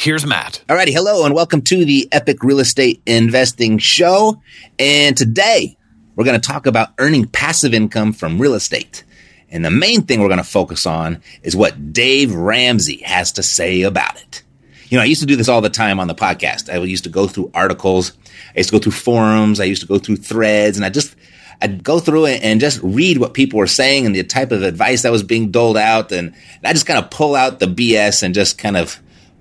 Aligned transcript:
Here's 0.00 0.24
Matt. 0.24 0.64
Alrighty, 0.66 0.94
hello 0.94 1.26
and 1.26 1.34
welcome 1.34 1.60
to 1.60 1.84
the 1.84 2.08
Epic 2.10 2.42
Real 2.42 2.60
Estate 2.60 3.02
Investing 3.04 3.76
Show. 3.76 4.40
And 4.78 5.14
today 5.14 5.76
we're 6.16 6.24
going 6.24 6.40
to 6.40 6.48
talk 6.48 6.64
about 6.64 6.94
earning 6.96 7.26
passive 7.26 7.74
income 7.74 8.14
from 8.14 8.40
real 8.40 8.54
estate. 8.54 9.04
And 9.50 9.62
the 9.62 9.70
main 9.70 10.00
thing 10.00 10.22
we're 10.22 10.28
going 10.28 10.38
to 10.38 10.42
focus 10.42 10.86
on 10.86 11.20
is 11.42 11.54
what 11.54 11.92
Dave 11.92 12.34
Ramsey 12.34 13.02
has 13.02 13.32
to 13.32 13.42
say 13.42 13.82
about 13.82 14.18
it. 14.18 14.42
You 14.88 14.96
know, 14.96 15.02
I 15.02 15.04
used 15.04 15.20
to 15.20 15.26
do 15.26 15.36
this 15.36 15.50
all 15.50 15.60
the 15.60 15.68
time 15.68 16.00
on 16.00 16.08
the 16.08 16.14
podcast. 16.14 16.72
I 16.72 16.78
used 16.78 17.04
to 17.04 17.10
go 17.10 17.26
through 17.26 17.50
articles. 17.52 18.14
I 18.54 18.60
used 18.60 18.70
to 18.70 18.76
go 18.76 18.82
through 18.82 18.92
forums. 18.92 19.60
I 19.60 19.64
used 19.64 19.82
to 19.82 19.86
go 19.86 19.98
through 19.98 20.16
threads 20.16 20.78
and 20.78 20.86
I 20.86 20.88
just, 20.88 21.14
I'd 21.60 21.84
go 21.84 22.00
through 22.00 22.24
it 22.24 22.42
and 22.42 22.58
just 22.58 22.80
read 22.82 23.18
what 23.18 23.34
people 23.34 23.58
were 23.58 23.66
saying 23.66 24.06
and 24.06 24.16
the 24.16 24.24
type 24.24 24.50
of 24.50 24.62
advice 24.62 25.02
that 25.02 25.12
was 25.12 25.22
being 25.22 25.50
doled 25.50 25.76
out. 25.76 26.10
And, 26.10 26.28
and 26.28 26.64
I 26.64 26.72
just 26.72 26.86
kind 26.86 26.98
of 26.98 27.10
pull 27.10 27.34
out 27.34 27.58
the 27.58 27.66
BS 27.66 28.22
and 28.22 28.34
just 28.34 28.56
kind 28.56 28.78
of 28.78 28.98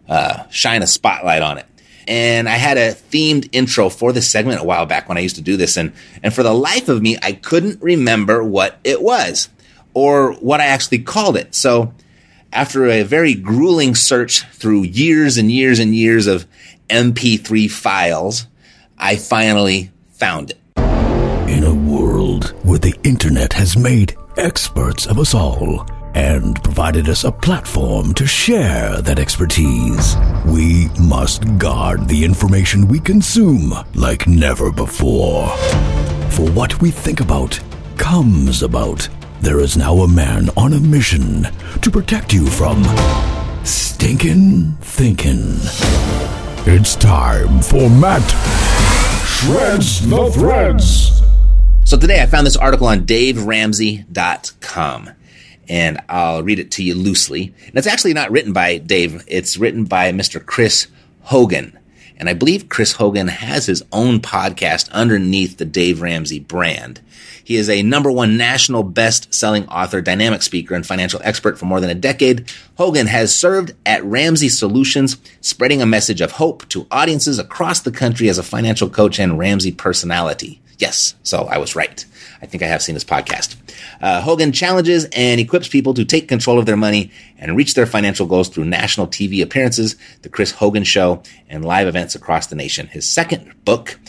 uh, 0.10 0.48
shine 0.50 0.82
a 0.82 0.88
spotlight 0.88 1.42
on 1.42 1.58
it. 1.58 1.66
And 2.08 2.50
I 2.50 2.56
had 2.56 2.78
a 2.78 2.94
themed 2.94 3.50
intro 3.52 3.90
for 3.90 4.12
this 4.12 4.30
segment 4.30 4.60
a 4.60 4.64
while 4.64 4.88
back 4.88 5.08
when 5.08 5.18
I 5.18 5.22
used 5.22 5.36
to 5.36 5.44
do 5.44 5.58
this. 5.58 5.78
And, 5.78 5.94
and 6.24 6.34
for 6.34 6.42
the 6.42 6.54
life 6.54 6.90
of 6.90 7.02
me, 7.02 7.18
I 7.22 7.34
couldn't 7.34 7.82
remember 7.83 8.44
what 8.44 8.80
it 8.83 9.02
was 9.02 9.48
or 9.94 10.33
what 10.33 10.60
I 10.60 10.66
actually 10.66 11.00
called 11.00 11.38
it. 11.38 11.54
So 11.54 11.94
after 12.52 12.88
a 12.88 13.04
very 13.04 13.36
grueling 13.36 13.94
search 13.94 14.42
through 14.54 14.83
years 14.86 15.38
and 15.38 15.52
years 15.52 15.78
and 15.78 15.94
years 15.94 16.26
of 16.26 16.48
MP3 16.89 17.70
files, 17.70 18.48
I 18.98 19.16
finally 19.16 19.92
found 20.14 20.52
it. 20.52 20.58
In 21.48 21.64
a 21.64 21.73
world 21.73 22.56
where 22.64 22.80
the 22.80 22.98
internet 23.04 23.54
has 23.54 23.78
made 23.78 24.17
experts 24.38 25.06
of 25.06 25.20
us 25.20 25.36
all, 25.36 25.86
and 26.20 26.62
provided 26.64 27.08
us 27.08 27.24
a 27.24 27.32
platform 27.32 28.14
to 28.14 28.28
share 28.28 29.02
that 29.02 29.20
expertise. 29.20 30.18
We 30.46 30.90
must 31.00 31.58
guard 31.58 32.10
the 32.10 32.26
information 32.26 32.90
we 32.90 33.00
consume 33.00 33.74
like 33.96 34.28
never 34.28 34.70
before. 34.70 35.48
For 36.32 36.52
what 36.52 36.82
we 36.82 36.92
think 36.92 37.22
about 37.22 37.58
comes 37.98 38.64
about. 38.64 39.08
There 39.40 39.62
is 39.62 39.78
now 39.78 39.96
a 40.00 40.10
man 40.10 40.50
on 40.58 40.74
a 40.74 40.80
mission 40.82 41.48
to 41.82 41.90
protect 41.90 42.34
you 42.34 42.48
from 42.48 42.84
stinking 43.64 44.74
thinking. 44.82 45.56
It's 46.66 46.98
time 46.98 47.62
for 47.62 47.90
Matt 47.90 48.30
Shreds 49.26 50.06
the 50.06 50.30
Threads. 50.32 51.22
So 51.86 51.98
today 51.98 52.22
I 52.22 52.26
found 52.26 52.46
this 52.46 52.58
article 52.58 52.88
on 52.88 53.06
DaveRamsey.com 53.06 55.12
and 55.70 56.02
I'll 56.10 56.44
read 56.44 56.60
it 56.60 56.72
to 56.72 56.84
you 56.84 56.96
loosely. 56.96 57.54
And 57.68 57.76
it's 57.76 57.88
actually 57.88 58.14
not 58.14 58.32
written 58.32 58.52
by 58.52 58.80
Dave, 58.80 59.24
it's 59.28 59.58
written 59.58 59.86
by 59.86 60.12
Mr. 60.12 60.44
Chris 60.44 60.88
Hogan. 61.22 61.78
And 62.18 62.28
I 62.28 62.34
believe 62.34 62.68
Chris 62.68 62.94
Hogan 62.94 63.30
has 63.30 63.68
his 63.68 63.82
own 63.94 64.20
podcast 64.20 64.92
underneath 64.92 65.58
the 65.58 65.64
Dave 65.64 66.02
Ramsey 66.02 66.40
brand. 66.40 67.00
He 67.42 67.56
is 67.56 67.70
a 67.70 67.82
number 67.82 68.12
one 68.12 68.38
national 68.38 68.84
best 68.84 69.34
selling 69.34 69.68
author, 69.70 70.02
dynamic 70.02 70.44
speaker, 70.44 70.76
and 70.76 70.86
financial 70.86 71.22
expert 71.24 71.58
for 71.58 71.66
more 71.66 71.80
than 71.80 71.90
a 71.90 71.96
decade. 71.96 72.52
Hogan 72.78 73.08
has 73.08 73.34
served 73.34 73.74
at 73.86 74.04
Ramsey 74.04 74.50
Solutions, 74.50 75.18
spreading 75.42 75.82
a 75.82 75.88
message 75.88 76.22
of 76.22 76.34
hope 76.34 76.68
to 76.70 76.86
audiences 76.92 77.40
across 77.40 77.80
the 77.80 77.92
country 77.92 78.30
as 78.30 78.38
a 78.38 78.44
financial 78.44 78.90
coach 78.90 79.18
and 79.18 79.40
Ramsey 79.40 79.72
personality. 79.72 80.62
Yes, 80.80 81.16
so 81.23 81.44
I 81.44 81.58
was 81.58 81.76
right. 81.76 82.06
I 82.42 82.45
think 82.45 82.64
I 82.64 82.67
have 82.67 82.82
seen 82.82 82.95
this 82.95 83.04
podcast. 83.04 83.58
Uh, 84.02 84.22
Hogan 84.22 84.54
challenges 84.54 85.06
and 85.12 85.42
equips 85.42 85.67
people 85.67 85.94
to 85.94 86.06
take 86.06 86.30
control 86.30 86.58
of 86.58 86.66
their 86.66 86.78
money 86.78 87.12
and 87.38 87.58
reach 87.58 87.73
their 87.73 87.86
financial 87.86 88.26
goals 88.26 88.48
through 88.48 88.64
national 88.64 89.08
TV 89.08 89.44
appearances, 89.44 89.98
The 90.22 90.30
Chris 90.30 90.52
Hogan 90.52 90.86
Show, 90.86 91.22
and 91.50 91.66
live 91.66 91.88
events 91.88 92.16
across 92.16 92.48
the 92.48 92.56
nation. 92.56 92.88
His 92.88 93.06
second 93.06 93.54
book, 93.66 94.00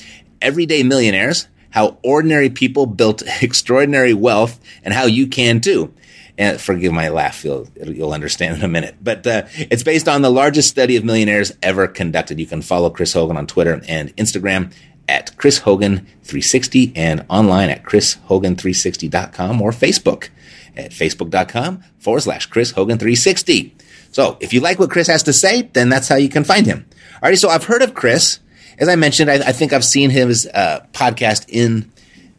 Everyday 0.40 0.84
Millionaires, 0.84 1.48
How 1.70 1.98
Ordinary 2.04 2.50
People 2.50 2.86
Built 2.86 3.24
Extraordinary 3.42 4.14
Wealth 4.14 4.60
and 4.84 4.94
How 4.94 5.06
You 5.06 5.26
Can 5.26 5.60
Too. 5.60 5.92
And 6.38 6.58
forgive 6.58 6.92
my 6.92 7.08
laugh, 7.08 7.44
you'll, 7.44 7.68
you'll 7.84 8.14
understand 8.14 8.56
in 8.56 8.62
a 8.62 8.68
minute. 8.68 8.96
But 9.02 9.26
uh, 9.26 9.42
it's 9.56 9.82
based 9.82 10.08
on 10.08 10.22
the 10.22 10.30
largest 10.30 10.70
study 10.70 10.96
of 10.96 11.04
millionaires 11.04 11.52
ever 11.62 11.86
conducted. 11.86 12.40
You 12.40 12.46
can 12.46 12.62
follow 12.62 12.88
Chris 12.88 13.12
Hogan 13.12 13.36
on 13.36 13.46
Twitter 13.46 13.82
and 13.86 14.16
Instagram 14.16 14.72
at 15.10 15.36
Chris 15.36 15.58
Hogan 15.58 16.06
360 16.22 16.92
and 16.94 17.26
online 17.28 17.68
at 17.68 17.82
chrishogan360.com 17.82 19.60
or 19.60 19.72
Facebook 19.72 20.28
at 20.76 20.92
facebook.com 20.92 21.82
forward 21.98 22.20
slash 22.20 22.46
Chris 22.46 22.70
Hogan 22.70 22.96
360. 22.96 23.74
So 24.12 24.38
if 24.40 24.52
you 24.52 24.60
like 24.60 24.78
what 24.78 24.90
Chris 24.90 25.08
has 25.08 25.24
to 25.24 25.32
say, 25.32 25.62
then 25.62 25.88
that's 25.88 26.06
how 26.06 26.14
you 26.14 26.28
can 26.28 26.44
find 26.44 26.64
him. 26.64 26.86
All 27.22 27.28
right. 27.28 27.38
So 27.38 27.48
I've 27.48 27.64
heard 27.64 27.82
of 27.82 27.94
Chris. 27.94 28.38
As 28.78 28.88
I 28.88 28.94
mentioned, 28.96 29.30
I, 29.30 29.34
I 29.34 29.52
think 29.52 29.72
I've 29.72 29.84
seen 29.84 30.10
his 30.10 30.46
uh, 30.46 30.86
podcast 30.92 31.46
in 31.48 31.90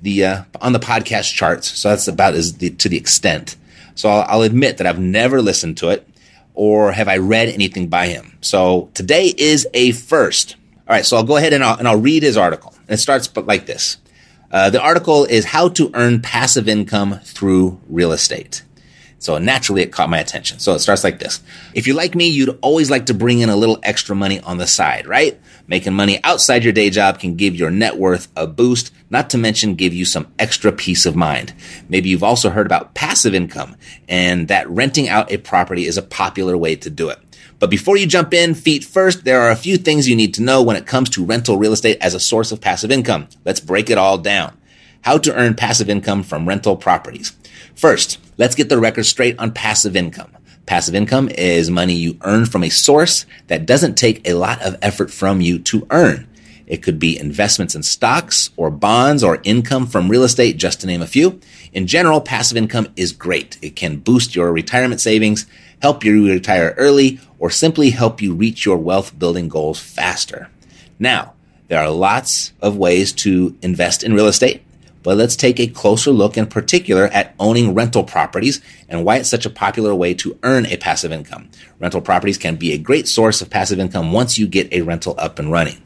the 0.02 0.26
uh, 0.26 0.44
on 0.62 0.72
the 0.72 0.80
podcast 0.80 1.34
charts. 1.34 1.78
So 1.78 1.90
that's 1.90 2.08
about 2.08 2.34
as 2.34 2.58
the, 2.58 2.70
to 2.72 2.90
the 2.90 2.98
extent. 2.98 3.58
So 3.96 4.10
I'll, 4.10 4.26
I'll 4.28 4.42
admit 4.42 4.78
that 4.78 4.88
I've 4.88 5.00
never 5.00 5.42
listened 5.42 5.78
to 5.78 5.90
it 5.90 6.08
or 6.54 6.94
have 6.94 7.08
I 7.08 7.18
read 7.18 7.50
anything 7.50 7.88
by 7.88 8.08
him. 8.08 8.38
So 8.42 8.90
today 8.94 9.34
is 9.38 9.68
a 9.74 9.92
first. 9.92 10.56
All 10.92 10.98
right, 10.98 11.06
so 11.06 11.16
I'll 11.16 11.24
go 11.24 11.38
ahead 11.38 11.54
and 11.54 11.64
I'll, 11.64 11.78
and 11.78 11.88
I'll 11.88 12.02
read 12.02 12.22
his 12.22 12.36
article. 12.36 12.74
And 12.80 12.96
it 12.96 12.98
starts 12.98 13.34
like 13.38 13.66
this. 13.66 13.96
Uh, 14.52 14.70
the 14.70 14.82
article 14.82 15.24
is 15.24 15.46
How 15.46 15.70
to 15.70 15.90
Earn 15.94 16.22
Passive 16.22 16.68
Income 16.68 17.22
Through 17.24 17.80
Real 17.88 18.12
Estate. 18.12 18.64
So 19.18 19.38
naturally, 19.38 19.84
it 19.84 19.94
caught 19.94 20.10
my 20.10 20.20
attention. 20.20 20.60
So 20.60 20.74
it 20.74 20.80
starts 20.80 21.06
like 21.06 21.18
this. 21.18 21.42
If 21.74 21.88
you're 21.88 21.96
like 21.96 22.14
me, 22.14 22.28
you'd 22.28 22.60
always 22.62 22.92
like 22.92 23.06
to 23.06 23.14
bring 23.14 23.40
in 23.40 23.48
a 23.48 23.56
little 23.56 23.80
extra 23.84 24.18
money 24.18 24.42
on 24.42 24.58
the 24.58 24.68
side, 24.68 25.08
right? 25.08 25.40
Making 25.66 25.94
money 25.94 26.20
outside 26.26 26.66
your 26.66 26.74
day 26.74 26.90
job 26.90 27.20
can 27.20 27.38
give 27.38 27.56
your 27.56 27.72
net 27.72 27.96
worth 27.96 28.28
a 28.36 28.46
boost, 28.46 28.92
not 29.10 29.30
to 29.30 29.38
mention 29.38 29.76
give 29.76 29.94
you 29.94 30.04
some 30.04 30.34
extra 30.38 30.74
peace 30.74 31.06
of 31.06 31.16
mind. 31.16 31.54
Maybe 31.88 32.10
you've 32.10 32.22
also 32.22 32.50
heard 32.50 32.66
about 32.66 32.96
passive 32.96 33.34
income 33.34 33.78
and 34.10 34.50
that 34.50 34.70
renting 34.70 35.08
out 35.08 35.32
a 35.32 35.38
property 35.38 35.86
is 35.86 35.98
a 35.98 36.02
popular 36.02 36.58
way 36.58 36.76
to 36.76 36.90
do 36.90 37.08
it. 37.08 37.20
But 37.62 37.70
before 37.70 37.96
you 37.96 38.08
jump 38.08 38.34
in 38.34 38.56
feet 38.56 38.84
first, 38.84 39.24
there 39.24 39.40
are 39.40 39.52
a 39.52 39.56
few 39.56 39.78
things 39.78 40.10
you 40.10 40.16
need 40.16 40.34
to 40.34 40.42
know 40.42 40.64
when 40.64 40.76
it 40.76 40.88
comes 40.88 41.12
to 41.12 41.24
rental 41.24 41.58
real 41.58 41.74
estate 41.74 42.00
as 42.02 42.16
a 42.16 42.20
source 42.20 42.52
of 42.52 42.60
passive 42.60 42.90
income. 42.90 43.28
Let's 43.46 43.60
break 43.60 43.92
it 43.92 44.00
all 44.00 44.18
down. 44.18 44.58
How 45.02 45.20
to 45.20 45.36
earn 45.36 45.54
passive 45.54 45.88
income 45.88 46.24
from 46.24 46.48
rental 46.48 46.76
properties. 46.76 47.34
First, 47.76 48.18
let's 48.40 48.56
get 48.56 48.70
the 48.70 48.80
record 48.80 49.06
straight 49.06 49.38
on 49.38 49.52
passive 49.52 49.96
income. 49.96 50.36
Passive 50.66 50.96
income 50.96 51.30
is 51.30 51.70
money 51.70 51.94
you 51.94 52.18
earn 52.24 52.48
from 52.48 52.64
a 52.64 52.70
source 52.70 53.28
that 53.46 53.68
doesn't 53.68 53.94
take 53.94 54.28
a 54.28 54.34
lot 54.34 54.60
of 54.64 54.80
effort 54.82 55.12
from 55.12 55.40
you 55.40 55.60
to 55.60 55.86
earn. 55.92 56.28
It 56.66 56.82
could 56.82 56.98
be 56.98 57.20
investments 57.20 57.76
in 57.76 57.84
stocks 57.84 58.50
or 58.58 58.72
bonds 58.72 59.24
or 59.24 59.40
income 59.44 59.86
from 59.86 60.10
real 60.10 60.24
estate, 60.24 60.58
just 60.58 60.82
to 60.82 60.88
name 60.88 61.02
a 61.04 61.08
few. 61.08 61.40
In 61.74 61.86
general, 61.86 62.22
passive 62.22 62.58
income 62.58 62.88
is 62.96 63.12
great. 63.12 63.60
It 63.62 63.76
can 63.76 63.98
boost 63.98 64.36
your 64.36 64.52
retirement 64.52 65.02
savings, 65.02 65.46
help 65.82 66.04
you 66.04 66.28
retire 66.28 66.74
early, 66.78 67.20
or 67.42 67.50
simply 67.50 67.90
help 67.90 68.22
you 68.22 68.36
reach 68.36 68.66
your 68.66 68.78
wealth 68.78 69.18
building 69.18 69.50
goals 69.50 69.80
faster. 69.80 70.48
Now, 71.00 71.34
there 71.68 71.82
are 71.82 71.90
lots 71.90 72.54
of 72.62 72.78
ways 72.78 73.12
to 73.14 73.58
invest 73.64 74.04
in 74.04 74.14
real 74.14 74.28
estate, 74.28 74.62
but 75.02 75.18
let's 75.18 75.36
take 75.36 75.60
a 75.60 75.66
closer 75.66 76.12
look 76.12 76.38
in 76.38 76.46
particular 76.46 77.06
at 77.08 77.34
owning 77.40 77.74
rental 77.74 78.04
properties 78.04 78.62
and 78.88 79.04
why 79.04 79.18
it's 79.18 79.30
such 79.30 79.48
a 79.48 79.50
popular 79.50 79.96
way 79.96 80.14
to 80.14 80.38
earn 80.44 80.68
a 80.68 80.78
passive 80.78 81.12
income. 81.12 81.50
Rental 81.80 82.00
properties 82.00 82.38
can 82.38 82.58
be 82.58 82.74
a 82.74 82.78
great 82.78 83.08
source 83.08 83.42
of 83.42 83.50
passive 83.50 83.80
income 83.80 84.12
once 84.12 84.38
you 84.38 84.46
get 84.46 84.72
a 84.72 84.82
rental 84.82 85.16
up 85.18 85.40
and 85.40 85.52
running. 85.52 85.82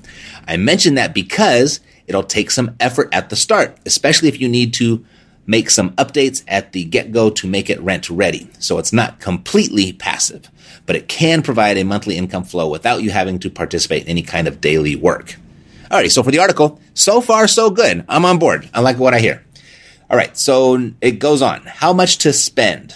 I 0.45 0.57
mention 0.57 0.95
that 0.95 1.13
because 1.13 1.79
it'll 2.05 2.23
take 2.23 2.51
some 2.51 2.75
effort 2.81 3.07
at 3.13 3.29
the 3.29 3.37
start, 3.37 3.77
especially 3.85 4.27
if 4.27 4.41
you 4.41 4.49
need 4.49 4.73
to 4.73 5.05
make 5.45 5.69
some 5.69 5.91
updates 5.91 6.43
at 6.47 6.71
the 6.71 6.83
get 6.83 7.11
go 7.11 7.29
to 7.29 7.47
make 7.47 7.69
it 7.69 7.79
rent 7.81 8.09
ready. 8.09 8.49
So 8.59 8.77
it's 8.77 8.93
not 8.93 9.19
completely 9.19 9.93
passive, 9.93 10.49
but 10.85 10.95
it 10.95 11.07
can 11.07 11.41
provide 11.41 11.77
a 11.77 11.83
monthly 11.83 12.17
income 12.17 12.43
flow 12.43 12.69
without 12.69 13.03
you 13.03 13.11
having 13.11 13.39
to 13.39 13.49
participate 13.49 14.03
in 14.03 14.09
any 14.09 14.23
kind 14.23 14.47
of 14.47 14.61
daily 14.61 14.95
work. 14.95 15.35
All 15.91 15.99
right, 15.99 16.11
so 16.11 16.23
for 16.23 16.31
the 16.31 16.39
article, 16.39 16.79
so 16.93 17.21
far 17.21 17.47
so 17.47 17.69
good. 17.69 18.03
I'm 18.09 18.25
on 18.25 18.39
board. 18.39 18.69
I 18.73 18.81
like 18.81 18.97
what 18.97 19.13
I 19.13 19.19
hear. 19.19 19.45
All 20.09 20.17
right, 20.17 20.35
so 20.37 20.91
it 21.01 21.19
goes 21.19 21.41
on. 21.41 21.61
How 21.61 21.93
much 21.93 22.19
to 22.19 22.33
spend? 22.33 22.95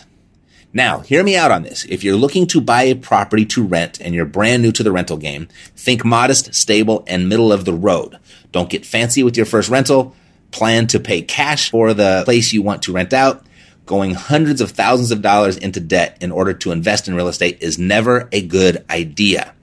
Now, 0.72 1.00
hear 1.00 1.24
me 1.24 1.36
out 1.36 1.50
on 1.50 1.64
this. 1.64 1.86
If 1.86 2.04
you're 2.04 2.16
looking 2.16 2.46
to 2.48 2.62
buy 2.62 2.84
a 2.84 2.96
property 2.96 3.46
to 3.48 3.64
rent 3.64 4.00
and 4.00 4.14
you're 4.14 4.26
brand 4.26 4.62
new 4.62 4.72
to 4.74 4.84
the 4.84 4.92
rental 4.92 5.18
game, 5.18 5.48
think 5.76 6.06
modest, 6.06 6.54
stable, 6.54 7.04
and 7.08 7.28
middle 7.28 7.52
of 7.52 7.66
the 7.66 7.74
road. 7.74 8.20
Don't 8.52 8.70
get 8.70 8.86
fancy 8.86 9.24
with 9.24 9.36
your 9.36 9.48
first 9.48 9.70
rental. 9.70 10.16
Plan 10.52 10.88
to 10.88 11.00
pay 11.00 11.22
cash 11.22 11.70
for 11.70 11.94
the 11.94 12.24
place 12.26 12.54
you 12.54 12.62
want 12.62 12.84
to 12.84 12.94
rent 12.94 13.14
out. 13.14 13.46
Going 13.86 14.14
hundreds 14.14 14.62
of 14.62 14.72
thousands 14.72 15.12
of 15.12 15.22
dollars 15.22 15.58
into 15.58 15.80
debt 15.80 16.18
in 16.22 16.32
order 16.32 16.54
to 16.54 16.72
invest 16.72 17.08
in 17.08 17.16
real 17.16 17.28
estate 17.28 17.58
is 17.62 17.80
never 17.80 18.30
a 18.32 18.42
good 18.42 18.86
idea. 18.90 19.54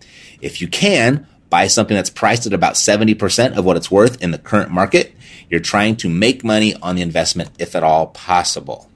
If 0.41 0.61
you 0.61 0.69
can, 0.69 1.27
buy 1.49 1.69
something 1.69 1.95
that's 1.95 2.11
priced 2.11 2.47
at 2.47 2.53
about 2.53 2.75
70% 2.75 3.57
of 3.57 3.65
what 3.65 3.77
it's 3.77 3.91
worth 3.91 4.23
in 4.23 4.31
the 4.31 4.39
current 4.39 4.71
market. 4.71 5.15
You're 5.49 5.61
trying 5.61 5.97
to 5.97 6.09
make 6.09 6.45
money 6.45 6.75
on 6.75 6.97
the 6.97 7.03
investment 7.03 7.51
if 7.59 7.75
at 7.77 7.85
all 7.85 8.09
possible. 8.09 8.91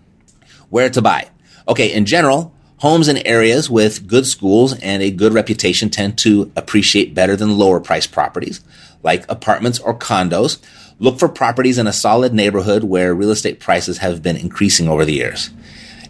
Where 0.68 0.90
to 0.90 1.02
buy? 1.02 1.30
Okay, 1.68 1.92
in 1.92 2.06
general, 2.06 2.52
homes 2.78 3.08
in 3.08 3.18
areas 3.18 3.70
with 3.70 4.06
good 4.06 4.26
schools 4.26 4.78
and 4.80 5.02
a 5.02 5.10
good 5.10 5.32
reputation 5.32 5.90
tend 5.90 6.18
to 6.18 6.50
appreciate 6.56 7.14
better 7.14 7.36
than 7.36 7.58
lower 7.58 7.78
priced 7.78 8.10
properties, 8.10 8.62
like 9.02 9.30
apartments 9.30 9.78
or 9.78 9.96
condos. 9.96 10.58
Look 11.02 11.18
for 11.18 11.30
properties 11.30 11.78
in 11.78 11.86
a 11.86 11.94
solid 11.94 12.34
neighborhood 12.34 12.84
where 12.84 13.14
real 13.14 13.30
estate 13.30 13.58
prices 13.58 13.98
have 13.98 14.22
been 14.22 14.36
increasing 14.36 14.86
over 14.86 15.06
the 15.06 15.14
years. 15.14 15.48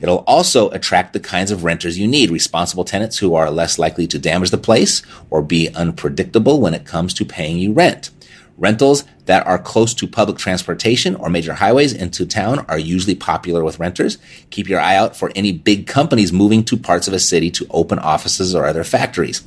It'll 0.01 0.25
also 0.27 0.69
attract 0.71 1.13
the 1.13 1.21
kinds 1.21 1.53
of 1.53 1.63
renters 1.63 1.97
you 1.97 2.09
need, 2.09 2.33
responsible 2.33 2.83
tenants 2.83 3.19
who 3.19 3.37
are 3.37 3.53
less 3.53 3.79
likely 3.79 4.09
to 4.09 4.19
damage 4.19 4.51
the 4.51 4.59
place 4.59 5.03
or 5.31 5.43
be 5.43 5.69
unpredictable 5.77 6.61
when 6.61 6.75
it 6.75 6.87
comes 6.87 7.15
to 7.15 7.25
paying 7.25 7.59
you 7.59 7.73
rent. 7.73 8.11
Rentals 8.59 9.05
that 9.27 9.47
are 9.47 9.61
close 9.61 9.95
to 9.95 10.09
public 10.09 10.39
transportation 10.39 11.15
or 11.15 11.31
major 11.31 11.55
highways 11.55 11.93
into 11.93 12.27
town 12.27 12.59
are 12.69 12.77
usually 12.77 13.15
popular 13.15 13.63
with 13.63 13.79
renters. 13.79 14.19
Keep 14.51 14.69
your 14.69 14.81
eye 14.81 14.97
out 14.97 15.15
for 15.15 15.31
any 15.37 15.53
big 15.53 15.87
companies 15.87 16.33
moving 16.33 16.65
to 16.65 16.77
parts 16.77 17.07
of 17.07 17.15
a 17.15 17.21
city 17.21 17.49
to 17.53 17.67
open 17.71 18.01
offices 18.01 18.57
or 18.57 18.67
other 18.67 18.83
factories. 18.83 19.41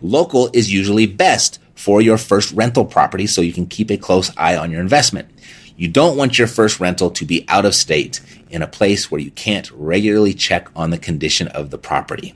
Local 0.00 0.48
is 0.54 0.72
usually 0.72 1.06
best 1.06 1.58
for 1.76 2.02
your 2.02 2.18
first 2.18 2.52
rental 2.52 2.84
property 2.84 3.28
so 3.28 3.40
you 3.40 3.52
can 3.52 3.66
keep 3.66 3.90
a 3.90 3.96
close 3.96 4.32
eye 4.36 4.56
on 4.56 4.72
your 4.72 4.80
investment. 4.80 5.28
You 5.76 5.88
don't 5.88 6.16
want 6.16 6.38
your 6.38 6.48
first 6.48 6.80
rental 6.80 7.10
to 7.10 7.24
be 7.24 7.44
out 7.48 7.66
of 7.66 7.74
state 7.74 8.20
in 8.50 8.62
a 8.62 8.66
place 8.66 9.10
where 9.10 9.20
you 9.20 9.30
can't 9.30 9.70
regularly 9.72 10.34
check 10.34 10.68
on 10.74 10.90
the 10.90 10.98
condition 10.98 11.48
of 11.48 11.70
the 11.70 11.78
property. 11.78 12.34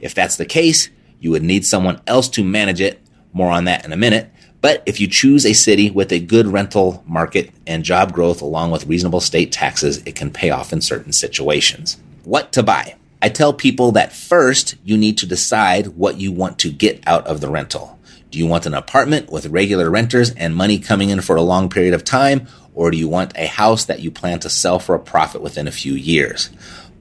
If 0.00 0.14
that's 0.14 0.36
the 0.36 0.46
case, 0.46 0.88
you 1.18 1.32
would 1.32 1.42
need 1.42 1.66
someone 1.66 2.00
else 2.06 2.28
to 2.30 2.44
manage 2.44 2.80
it. 2.80 3.02
More 3.32 3.50
on 3.50 3.64
that 3.64 3.84
in 3.84 3.92
a 3.92 3.96
minute. 3.96 4.30
But 4.60 4.82
if 4.86 5.00
you 5.00 5.08
choose 5.08 5.44
a 5.44 5.52
city 5.52 5.90
with 5.90 6.12
a 6.12 6.20
good 6.20 6.46
rental 6.46 7.02
market 7.06 7.52
and 7.66 7.84
job 7.84 8.12
growth 8.12 8.40
along 8.40 8.70
with 8.70 8.86
reasonable 8.86 9.20
state 9.20 9.52
taxes, 9.52 9.98
it 10.06 10.14
can 10.14 10.30
pay 10.30 10.50
off 10.50 10.72
in 10.72 10.80
certain 10.80 11.12
situations. 11.12 11.98
What 12.24 12.52
to 12.52 12.62
buy? 12.62 12.96
I 13.20 13.28
tell 13.28 13.52
people 13.52 13.92
that 13.92 14.12
first 14.12 14.76
you 14.84 14.96
need 14.96 15.18
to 15.18 15.26
decide 15.26 15.88
what 15.88 16.18
you 16.20 16.32
want 16.32 16.58
to 16.60 16.70
get 16.70 17.02
out 17.06 17.26
of 17.26 17.40
the 17.40 17.48
rental. 17.48 17.95
Do 18.30 18.38
you 18.38 18.46
want 18.46 18.66
an 18.66 18.74
apartment 18.74 19.30
with 19.30 19.46
regular 19.46 19.88
renters 19.88 20.30
and 20.32 20.54
money 20.54 20.78
coming 20.78 21.10
in 21.10 21.20
for 21.20 21.36
a 21.36 21.42
long 21.42 21.68
period 21.68 21.94
of 21.94 22.04
time? 22.04 22.48
Or 22.74 22.90
do 22.90 22.98
you 22.98 23.08
want 23.08 23.32
a 23.36 23.46
house 23.46 23.84
that 23.86 24.00
you 24.00 24.10
plan 24.10 24.40
to 24.40 24.50
sell 24.50 24.78
for 24.78 24.94
a 24.94 25.00
profit 25.00 25.40
within 25.40 25.68
a 25.68 25.72
few 25.72 25.94
years? 25.94 26.50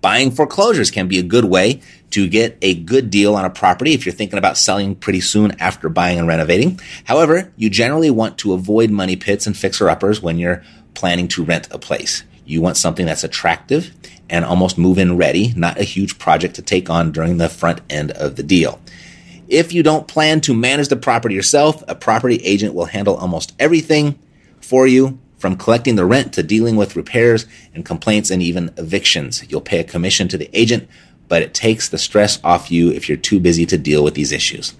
Buying 0.02 0.30
foreclosures 0.30 0.92
can 0.92 1.08
be 1.08 1.18
a 1.18 1.24
good 1.24 1.46
way 1.46 1.82
to 2.12 2.28
get 2.28 2.58
a 2.62 2.76
good 2.76 3.10
deal 3.10 3.36
on 3.36 3.44
a 3.44 3.50
property 3.50 3.94
if 3.94 4.06
you're 4.06 4.14
thinking 4.14 4.38
about 4.38 4.56
selling 4.56 4.96
pretty 4.96 5.20
soon 5.20 5.60
after 5.60 5.90
buying 5.90 6.20
and 6.20 6.28
renovating. 6.28 6.80
However, 7.06 7.52
you 7.58 7.70
generally 7.72 8.12
want 8.12 8.38
to 8.40 8.54
avoid 8.54 8.92
money 8.92 9.16
pits 9.16 9.48
and 9.48 9.58
fixer 9.58 9.90
uppers 9.90 10.22
when 10.22 10.38
you're 10.38 10.64
planning 10.94 11.28
to 11.30 11.44
rent 11.44 11.68
a 11.72 11.80
place. 11.80 12.24
You 12.46 12.62
want 12.62 12.78
something 12.78 13.08
that's 13.08 13.24
attractive 13.24 13.92
and 14.30 14.46
almost 14.46 14.78
move 14.78 15.00
in 15.00 15.18
ready, 15.18 15.54
not 15.56 15.80
a 15.80 15.84
huge 15.84 16.20
project 16.20 16.56
to 16.56 16.62
take 16.62 16.90
on 16.90 17.12
during 17.12 17.38
the 17.38 17.50
front 17.50 17.82
end 17.90 18.12
of 18.12 18.36
the 18.36 18.44
deal. 18.44 18.80
If 19.48 19.74
you 19.74 19.84
don't 19.84 20.08
plan 20.08 20.42
to 20.42 20.56
manage 20.56 20.88
the 20.88 20.96
property 20.96 21.36
yourself, 21.36 21.84
a 21.88 21.94
property 21.94 22.38
agent 22.38 22.74
will 22.74 22.86
handle 22.86 23.16
almost 23.16 23.54
everything 23.60 24.18
for 24.60 24.88
you 24.88 25.20
from 25.38 25.56
collecting 25.56 25.96
the 25.96 26.06
rent 26.06 26.34
to 26.34 26.44
dealing 26.44 26.76
with 26.76 26.96
repairs 26.96 27.46
and 27.74 27.86
complaints 27.86 28.32
and 28.32 28.42
even 28.42 28.74
evictions. 28.78 29.44
You'll 29.48 29.62
pay 29.62 29.80
a 29.80 29.84
commission 29.84 30.28
to 30.30 30.38
the 30.38 30.50
agent, 30.54 30.90
but 31.28 31.44
it 31.44 31.54
takes 31.54 31.90
the 31.90 32.00
stress 32.00 32.40
off 32.44 32.72
you 32.72 32.90
if 32.90 33.08
you're 33.08 33.18
too 33.18 33.40
busy 33.40 33.68
to 33.68 33.78
deal 33.78 34.04
with 34.04 34.16
these 34.16 34.32
issues. 34.32 34.74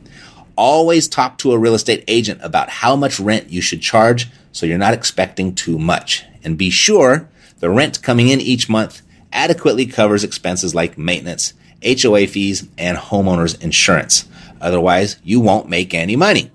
Always 0.56 1.08
talk 1.08 1.38
to 1.40 1.52
a 1.52 1.60
real 1.60 1.76
estate 1.76 2.04
agent 2.08 2.40
about 2.42 2.70
how 2.70 2.96
much 2.96 3.20
rent 3.20 3.52
you 3.52 3.62
should 3.62 3.82
charge 3.82 4.30
so 4.52 4.66
you're 4.66 4.78
not 4.80 4.94
expecting 4.96 5.54
too 5.54 5.78
much. 5.78 6.24
And 6.44 6.58
be 6.58 6.72
sure 6.72 7.30
the 7.60 7.70
rent 7.70 8.02
coming 8.02 8.30
in 8.30 8.42
each 8.42 8.68
month 8.68 9.04
adequately 9.32 9.86
covers 9.86 10.24
expenses 10.24 10.74
like 10.74 10.98
maintenance, 10.98 11.54
HOA 11.84 12.26
fees, 12.26 12.68
and 12.78 12.98
homeowners 12.98 13.62
insurance. 13.62 14.26
Otherwise, 14.66 15.18
you 15.24 15.40
won't 15.40 15.70
make 15.70 15.94
any 15.94 16.16
money. 16.16 16.52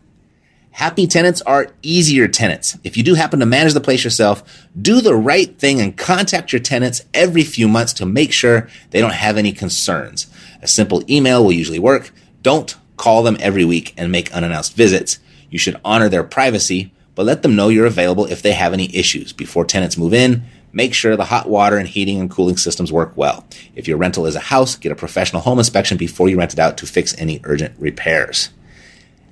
Happy 0.72 1.06
tenants 1.06 1.40
are 1.42 1.68
easier 1.82 2.26
tenants. 2.26 2.76
If 2.82 2.96
you 2.96 3.04
do 3.04 3.14
happen 3.14 3.38
to 3.38 3.46
manage 3.46 3.72
the 3.72 3.80
place 3.80 4.02
yourself, 4.02 4.66
do 4.80 5.00
the 5.00 5.14
right 5.14 5.56
thing 5.58 5.80
and 5.80 5.96
contact 5.96 6.52
your 6.52 6.60
tenants 6.60 7.04
every 7.14 7.44
few 7.44 7.68
months 7.68 7.92
to 7.94 8.06
make 8.06 8.32
sure 8.32 8.68
they 8.90 9.00
don't 9.00 9.14
have 9.14 9.36
any 9.36 9.52
concerns. 9.52 10.26
A 10.60 10.66
simple 10.66 11.04
email 11.08 11.44
will 11.44 11.52
usually 11.52 11.78
work. 11.78 12.10
Don't 12.42 12.76
call 12.96 13.22
them 13.22 13.36
every 13.38 13.64
week 13.64 13.94
and 13.96 14.10
make 14.10 14.32
unannounced 14.32 14.74
visits. 14.74 15.20
You 15.48 15.58
should 15.58 15.80
honor 15.84 16.08
their 16.08 16.24
privacy, 16.24 16.92
but 17.14 17.26
let 17.26 17.42
them 17.42 17.54
know 17.54 17.68
you're 17.68 17.86
available 17.86 18.26
if 18.26 18.42
they 18.42 18.52
have 18.52 18.72
any 18.72 18.94
issues. 18.94 19.32
Before 19.32 19.64
tenants 19.64 19.96
move 19.96 20.14
in, 20.14 20.42
make 20.72 20.94
sure 20.94 21.16
the 21.16 21.24
hot 21.24 21.48
water 21.48 21.76
and 21.76 21.88
heating 21.88 22.20
and 22.20 22.30
cooling 22.30 22.56
systems 22.56 22.92
work 22.92 23.16
well. 23.16 23.44
If 23.74 23.88
your 23.88 23.98
rental 23.98 24.26
is 24.26 24.36
a 24.36 24.40
house, 24.40 24.76
get 24.76 24.92
a 24.92 24.96
professional 24.96 25.42
home 25.42 25.58
inspection 25.58 25.96
before 25.96 26.28
you 26.28 26.38
rent 26.38 26.52
it 26.52 26.58
out 26.58 26.78
to 26.78 26.86
fix 26.86 27.16
any 27.18 27.40
urgent 27.44 27.74
repairs. 27.78 28.50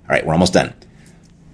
All 0.02 0.10
right, 0.10 0.26
we're 0.26 0.32
almost 0.32 0.54
done. 0.54 0.74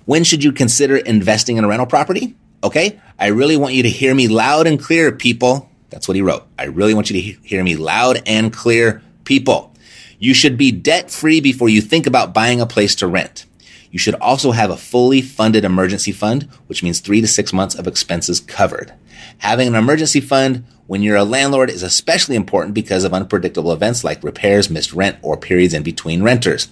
When 0.05 0.25
should 0.25 0.45
you 0.45 0.53
consider 0.53 0.97
investing 0.97 1.57
in 1.57 1.65
a 1.65 1.69
rental 1.69 1.87
property? 1.87 2.37
Okay. 2.63 3.01
I 3.19 3.29
really 3.29 3.57
want 3.57 3.75
you 3.75 3.83
to 3.85 3.89
hear 3.89 4.15
me 4.15 4.29
loud 4.29 4.67
and 4.67 4.81
clear, 4.81 5.13
people. 5.13 5.71
That's 5.91 6.09
what 6.09 6.17
he 6.17 6.23
wrote. 6.23 6.47
I 6.59 6.65
really 6.65 6.95
want 6.95 7.11
you 7.11 7.21
to 7.21 7.41
hear 7.47 7.63
me 7.63 7.77
loud 7.77 8.23
and 8.27 8.53
clear, 8.53 9.03
people. 9.25 9.73
You 10.19 10.35
should 10.35 10.57
be 10.57 10.73
debt 10.73 11.11
free 11.11 11.41
before 11.41 11.69
you 11.69 11.81
think 11.81 12.07
about 12.07 12.35
buying 12.35 12.61
a 12.61 12.67
place 12.67 12.95
to 12.97 13.07
rent. 13.07 13.47
You 13.91 13.99
should 13.99 14.17
also 14.17 14.51
have 14.51 14.71
a 14.71 14.77
fully 14.77 15.21
funded 15.21 15.65
emergency 15.65 16.11
fund, 16.11 16.49
which 16.67 16.83
means 16.83 16.99
three 16.99 17.21
to 17.21 17.29
six 17.29 17.53
months 17.53 17.77
of 17.77 17.87
expenses 17.87 18.41
covered. 18.41 18.93
Having 19.39 19.69
an 19.69 19.75
emergency 19.75 20.21
fund 20.21 20.65
when 20.87 21.03
you're 21.03 21.17
a 21.17 21.25
landlord 21.25 21.71
is 21.71 21.83
especially 21.83 22.37
important 22.37 22.75
because 22.75 23.05
of 23.05 23.15
unpredictable 23.15 23.73
events 23.73 24.05
like 24.05 24.23
repairs, 24.23 24.71
missed 24.71 24.93
rent, 24.93 25.17
or 25.23 25.37
periods 25.37 25.75
in 25.75 25.83
between 25.83 26.23
renters. 26.23 26.69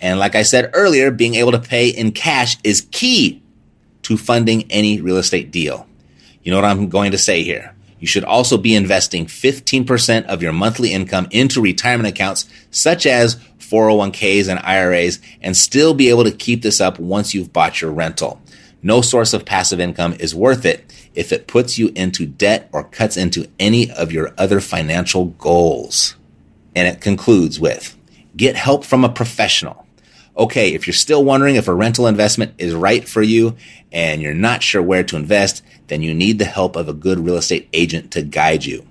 And 0.00 0.18
like 0.18 0.34
I 0.34 0.42
said 0.42 0.70
earlier, 0.74 1.10
being 1.10 1.34
able 1.34 1.52
to 1.52 1.58
pay 1.58 1.88
in 1.88 2.12
cash 2.12 2.56
is 2.64 2.88
key 2.90 3.42
to 4.02 4.16
funding 4.16 4.70
any 4.70 5.00
real 5.00 5.16
estate 5.16 5.50
deal. 5.50 5.86
You 6.42 6.50
know 6.50 6.58
what 6.58 6.66
I'm 6.66 6.88
going 6.88 7.12
to 7.12 7.18
say 7.18 7.42
here? 7.42 7.74
You 7.98 8.06
should 8.06 8.24
also 8.24 8.58
be 8.58 8.74
investing 8.74 9.24
15% 9.24 10.26
of 10.26 10.42
your 10.42 10.52
monthly 10.52 10.92
income 10.92 11.26
into 11.30 11.62
retirement 11.62 12.08
accounts 12.08 12.46
such 12.70 13.06
as 13.06 13.36
401ks 13.60 14.48
and 14.48 14.60
IRAs 14.60 15.20
and 15.40 15.56
still 15.56 15.94
be 15.94 16.10
able 16.10 16.24
to 16.24 16.30
keep 16.30 16.60
this 16.60 16.82
up 16.82 16.98
once 16.98 17.32
you've 17.32 17.52
bought 17.52 17.80
your 17.80 17.92
rental. 17.92 18.42
No 18.84 19.00
source 19.00 19.32
of 19.32 19.46
passive 19.46 19.80
income 19.80 20.14
is 20.20 20.34
worth 20.34 20.66
it 20.66 20.92
if 21.14 21.32
it 21.32 21.46
puts 21.46 21.78
you 21.78 21.90
into 21.94 22.26
debt 22.26 22.68
or 22.70 22.84
cuts 22.84 23.16
into 23.16 23.48
any 23.58 23.90
of 23.90 24.12
your 24.12 24.34
other 24.36 24.60
financial 24.60 25.24
goals. 25.24 26.16
And 26.76 26.86
it 26.86 27.00
concludes 27.00 27.58
with 27.58 27.96
get 28.36 28.56
help 28.56 28.84
from 28.84 29.02
a 29.02 29.08
professional. 29.08 29.86
Okay, 30.36 30.74
if 30.74 30.86
you're 30.86 30.92
still 30.92 31.24
wondering 31.24 31.56
if 31.56 31.66
a 31.66 31.72
rental 31.72 32.06
investment 32.06 32.52
is 32.58 32.74
right 32.74 33.08
for 33.08 33.22
you 33.22 33.56
and 33.90 34.20
you're 34.20 34.34
not 34.34 34.62
sure 34.62 34.82
where 34.82 35.04
to 35.04 35.16
invest, 35.16 35.62
then 35.86 36.02
you 36.02 36.12
need 36.12 36.38
the 36.38 36.44
help 36.44 36.76
of 36.76 36.86
a 36.86 36.92
good 36.92 37.18
real 37.20 37.36
estate 37.36 37.70
agent 37.72 38.10
to 38.10 38.20
guide 38.20 38.66
you. 38.66 38.84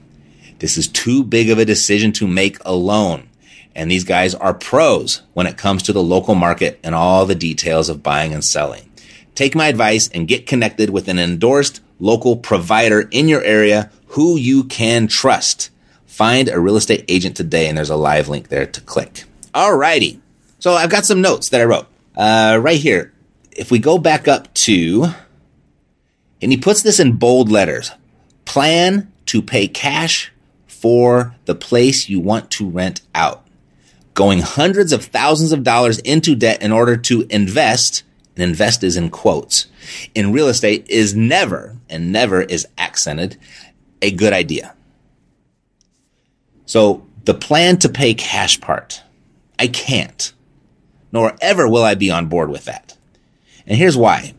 This 0.58 0.76
is 0.76 0.88
too 0.88 1.24
big 1.24 1.52
of 1.52 1.60
a 1.60 1.66
decision 1.66 2.12
to 2.14 2.28
make 2.28 2.58
alone. 2.66 3.30
And 3.76 3.92
these 3.92 4.06
guys 4.06 4.34
are 4.34 4.56
pros 4.56 5.22
when 5.34 5.46
it 5.46 5.58
comes 5.58 5.84
to 5.84 5.94
the 5.94 6.02
local 6.02 6.34
market 6.34 6.80
and 6.84 6.96
all 6.96 7.28
the 7.28 7.36
details 7.36 7.90
of 7.90 8.02
buying 8.02 8.34
and 8.34 8.44
selling. 8.44 8.90
Take 9.36 9.56
my 9.56 9.68
advice 9.68 10.10
and 10.10 10.28
get 10.28 10.46
connected 10.46 10.90
with 10.90 11.08
an 11.08 11.20
endorsed 11.20 11.82
local 12.00 12.36
provider 12.36 13.08
in 13.12 13.28
your 13.28 13.42
area 13.44 13.92
who 14.08 14.38
you 14.38 14.64
can 14.66 15.08
trust. 15.08 15.70
Find 16.06 16.48
a 16.48 16.60
real 16.60 16.78
estate 16.78 17.06
agent 17.08 17.36
today, 17.36 17.68
and 17.68 17.78
there's 17.78 17.90
a 17.90 17.96
live 17.96 18.30
link 18.30 18.50
there 18.50 18.68
to 18.68 18.82
click. 18.82 19.24
Alrighty. 19.54 20.20
So 20.60 20.74
I've 20.74 20.92
got 20.92 21.06
some 21.06 21.22
notes 21.22 21.50
that 21.50 21.62
I 21.62 21.66
wrote. 21.66 21.88
Uh, 22.16 22.60
right 22.62 22.80
here. 22.80 23.12
If 23.52 23.72
we 23.72 23.80
go 23.80 23.98
back 23.98 24.28
up 24.28 24.54
to, 24.56 25.08
and 26.42 26.52
he 26.52 26.58
puts 26.58 26.82
this 26.82 27.00
in 27.00 27.18
bold 27.18 27.52
letters 27.52 27.92
plan 28.46 29.12
to 29.28 29.42
pay 29.42 29.68
cash 29.68 30.32
for 30.68 31.36
the 31.46 31.56
place 31.56 32.10
you 32.10 32.20
want 32.20 32.52
to 32.52 32.70
rent 32.70 33.02
out. 33.16 33.48
Going 34.14 34.40
hundreds 34.40 34.92
of 34.92 35.06
thousands 35.06 35.52
of 35.52 35.64
dollars 35.64 36.00
into 36.00 36.36
debt 36.36 36.62
in 36.62 36.72
order 36.72 36.98
to 36.98 37.26
invest, 37.30 38.04
and 38.36 38.44
invest 38.44 38.84
is 38.84 38.98
in 38.98 39.10
quotes, 39.10 39.68
in 40.16 40.32
real 40.32 40.48
estate 40.48 40.86
is 40.90 41.16
never, 41.16 41.78
and 41.90 42.12
never 42.12 42.42
is 42.42 42.68
accented, 42.78 43.38
a 44.02 44.12
good 44.12 44.34
idea. 44.34 44.76
So 46.66 47.06
the 47.26 47.34
plan 47.34 47.78
to 47.80 47.90
pay 47.90 48.14
cash 48.14 48.60
part, 48.60 49.04
I 49.60 49.68
can't, 49.68 50.34
nor 51.12 51.36
ever 51.42 51.70
will 51.70 51.84
I 51.84 51.96
be 51.96 52.10
on 52.10 52.28
board 52.28 52.50
with 52.50 52.66
that. 52.66 52.98
And 53.68 53.78
here's 53.78 53.98
why. 53.98 54.34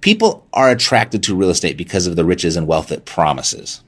People 0.00 0.46
are 0.52 0.70
attracted 0.70 1.22
to 1.24 1.34
real 1.34 1.50
estate 1.50 1.76
because 1.76 2.06
of 2.06 2.16
the 2.16 2.24
riches 2.24 2.56
and 2.56 2.66
wealth 2.66 2.92
it 2.92 3.04
promises. 3.04 3.82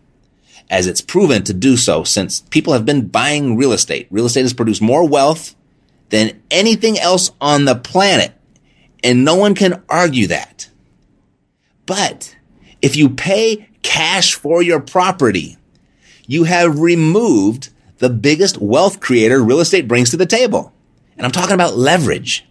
As 0.70 0.86
it's 0.86 1.00
proven 1.00 1.42
to 1.44 1.52
do 1.52 1.76
so 1.76 2.04
since 2.04 2.40
people 2.40 2.72
have 2.72 2.86
been 2.86 3.08
buying 3.08 3.56
real 3.56 3.72
estate. 3.72 4.08
Real 4.10 4.26
estate 4.26 4.42
has 4.42 4.54
produced 4.54 4.82
more 4.82 5.06
wealth 5.06 5.54
than 6.08 6.42
anything 6.50 6.98
else 6.98 7.30
on 7.40 7.64
the 7.64 7.74
planet. 7.74 8.32
And 9.02 9.24
no 9.24 9.36
one 9.36 9.54
can 9.54 9.82
argue 9.88 10.28
that. 10.28 10.68
But 11.86 12.36
if 12.80 12.96
you 12.96 13.10
pay 13.10 13.68
cash 13.82 14.34
for 14.34 14.62
your 14.62 14.80
property, 14.80 15.56
you 16.26 16.44
have 16.44 16.78
removed 16.78 17.70
the 17.98 18.10
biggest 18.10 18.58
wealth 18.58 19.00
creator 19.00 19.42
real 19.42 19.60
estate 19.60 19.88
brings 19.88 20.10
to 20.10 20.16
the 20.16 20.26
table. 20.26 20.72
And 21.16 21.26
I'm 21.26 21.32
talking 21.32 21.54
about 21.54 21.76
leverage. 21.76 22.46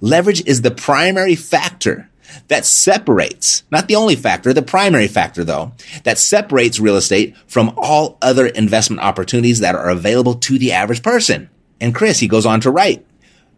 Leverage 0.00 0.46
is 0.46 0.62
the 0.62 0.70
primary 0.70 1.34
factor 1.34 2.08
that 2.48 2.64
separates, 2.64 3.62
not 3.70 3.88
the 3.88 3.96
only 3.96 4.16
factor, 4.16 4.52
the 4.52 4.62
primary 4.62 5.08
factor 5.08 5.44
though, 5.44 5.72
that 6.04 6.18
separates 6.18 6.78
real 6.78 6.96
estate 6.96 7.36
from 7.46 7.72
all 7.76 8.18
other 8.22 8.46
investment 8.46 9.02
opportunities 9.02 9.60
that 9.60 9.74
are 9.74 9.88
available 9.88 10.34
to 10.34 10.58
the 10.58 10.72
average 10.72 11.02
person. 11.02 11.48
And 11.80 11.94
Chris, 11.94 12.18
he 12.18 12.28
goes 12.28 12.46
on 12.46 12.60
to 12.62 12.70
write, 12.70 13.06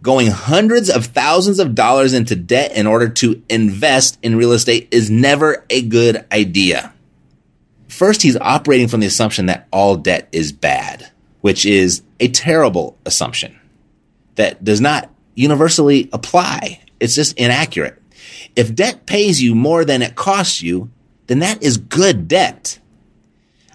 going 0.02 0.28
hundreds 0.28 0.88
of 0.88 1.06
thousands 1.06 1.58
of 1.58 1.74
dollars 1.74 2.12
into 2.12 2.34
debt 2.34 2.74
in 2.74 2.86
order 2.86 3.08
to 3.08 3.42
invest 3.48 4.18
in 4.22 4.36
real 4.36 4.52
estate 4.52 4.88
is 4.90 5.10
never 5.10 5.64
a 5.68 5.82
good 5.82 6.24
idea. 6.32 6.92
First, 7.88 8.22
he's 8.22 8.36
operating 8.36 8.88
from 8.88 9.00
the 9.00 9.06
assumption 9.06 9.46
that 9.46 9.68
all 9.70 9.96
debt 9.96 10.28
is 10.32 10.52
bad, 10.52 11.10
which 11.40 11.66
is 11.66 12.02
a 12.18 12.28
terrible 12.28 12.96
assumption 13.04 13.58
that 14.36 14.62
does 14.64 14.80
not 14.80 15.10
universally 15.34 16.08
apply. 16.12 16.80
It's 16.98 17.14
just 17.14 17.36
inaccurate. 17.36 18.00
If 18.56 18.74
debt 18.74 19.06
pays 19.06 19.42
you 19.42 19.54
more 19.54 19.84
than 19.84 20.02
it 20.02 20.14
costs 20.14 20.62
you, 20.62 20.90
then 21.26 21.40
that 21.40 21.62
is 21.62 21.76
good 21.76 22.26
debt. 22.26 22.78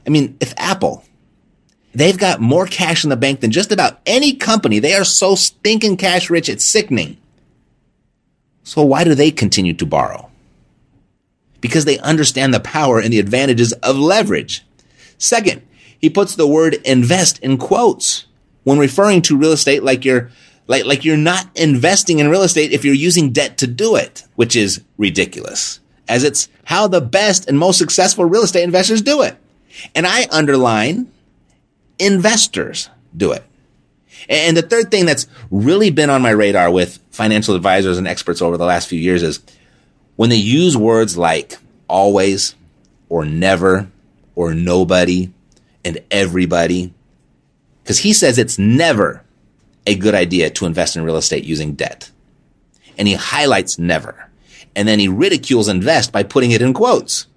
I 0.06 0.10
mean, 0.10 0.38
if 0.40 0.54
Apple, 0.58 1.04
they've 1.96 2.18
got 2.18 2.40
more 2.42 2.66
cash 2.66 3.04
in 3.04 3.10
the 3.10 3.16
bank 3.16 3.40
than 3.40 3.52
just 3.52 3.72
about 3.72 4.00
any 4.06 4.34
company. 4.34 4.80
They 4.80 4.94
are 4.94 5.04
so 5.04 5.36
stinking 5.36 5.98
cash 5.98 6.30
rich, 6.30 6.50
it's 6.50 6.64
sickening. 6.64 7.18
So 8.64 8.84
why 8.84 9.04
do 9.04 9.16
they 9.16 9.32
continue 9.32 9.74
to 9.74 9.86
borrow? 9.86 10.30
Because 11.62 11.86
they 11.86 11.98
understand 12.00 12.54
the 12.54 12.60
power 12.60 13.00
and 13.00 13.12
the 13.12 13.20
advantages 13.20 13.74
of 13.74 13.98
leverage. 13.98 14.66
Second, 15.18 15.62
he 16.00 16.10
puts 16.10 16.36
the 16.36 16.48
word 16.48 16.76
invest 16.86 17.40
in 17.40 17.58
quotes 17.58 18.26
when 18.64 18.80
referring 18.80 19.22
to 19.24 19.38
real 19.38 19.52
estate 19.52 19.84
like 19.84 20.06
you're 20.06 20.32
like, 20.68 20.86
like 20.86 21.06
you're 21.06 21.18
not 21.18 21.48
investing 21.56 22.20
in 22.20 22.30
real 22.30 22.42
estate 22.42 22.72
if 22.72 22.84
you're 22.84 22.94
using 22.94 23.32
debt 23.32 23.58
to 23.60 23.68
do 23.68 23.96
it, 23.96 24.24
which 24.36 24.56
is 24.56 24.82
ridiculous 24.98 25.80
as 26.08 26.24
it's 26.24 26.50
how 26.66 26.88
the 26.88 27.02
best 27.02 27.48
and 27.48 27.58
most 27.58 27.78
successful 27.78 28.26
real 28.26 28.44
estate 28.44 28.64
investors 28.64 29.02
do 29.02 29.22
it. 29.22 29.38
And 29.94 30.06
I 30.08 30.28
underline 30.32 31.12
investors 32.00 32.90
do 33.16 33.32
it. 33.32 33.44
And 34.30 34.58
the 34.58 34.62
third 34.62 34.92
thing 34.92 35.06
that's 35.06 35.28
really 35.52 35.92
been 35.92 36.10
on 36.10 36.22
my 36.22 36.32
radar 36.32 36.72
with 36.72 37.00
financial 37.12 37.56
advisors 37.56 37.98
and 37.98 38.08
experts 38.08 38.42
over 38.42 38.58
the 38.58 38.66
last 38.66 38.88
few 38.88 39.00
years 39.00 39.24
is 39.24 39.40
when 40.16 40.30
they 40.30 40.36
use 40.36 40.76
words 40.76 41.18
like 41.18 41.58
always 41.88 42.56
or 43.10 43.26
never 43.26 43.90
or 44.34 44.54
nobody 44.54 45.32
and 45.84 46.00
everybody. 46.10 46.94
Because 47.84 48.00
he 48.00 48.14
says 48.14 48.38
it's 48.38 48.58
never 48.58 49.24
a 49.86 49.96
good 49.96 50.16
idea 50.16 50.50
to 50.50 50.66
invest 50.66 50.96
in 50.96 51.04
real 51.04 51.18
estate 51.18 51.44
using 51.44 51.74
debt. 51.74 52.10
And 52.98 53.08
he 53.08 53.14
highlights 53.14 53.78
never. 53.78 54.30
And 54.76 54.88
then 54.88 55.00
he 55.00 55.08
ridicules 55.08 55.68
invest 55.68 56.12
by 56.12 56.24
putting 56.24 56.52
it 56.52 56.62
in 56.62 56.74
quotes. 56.74 57.28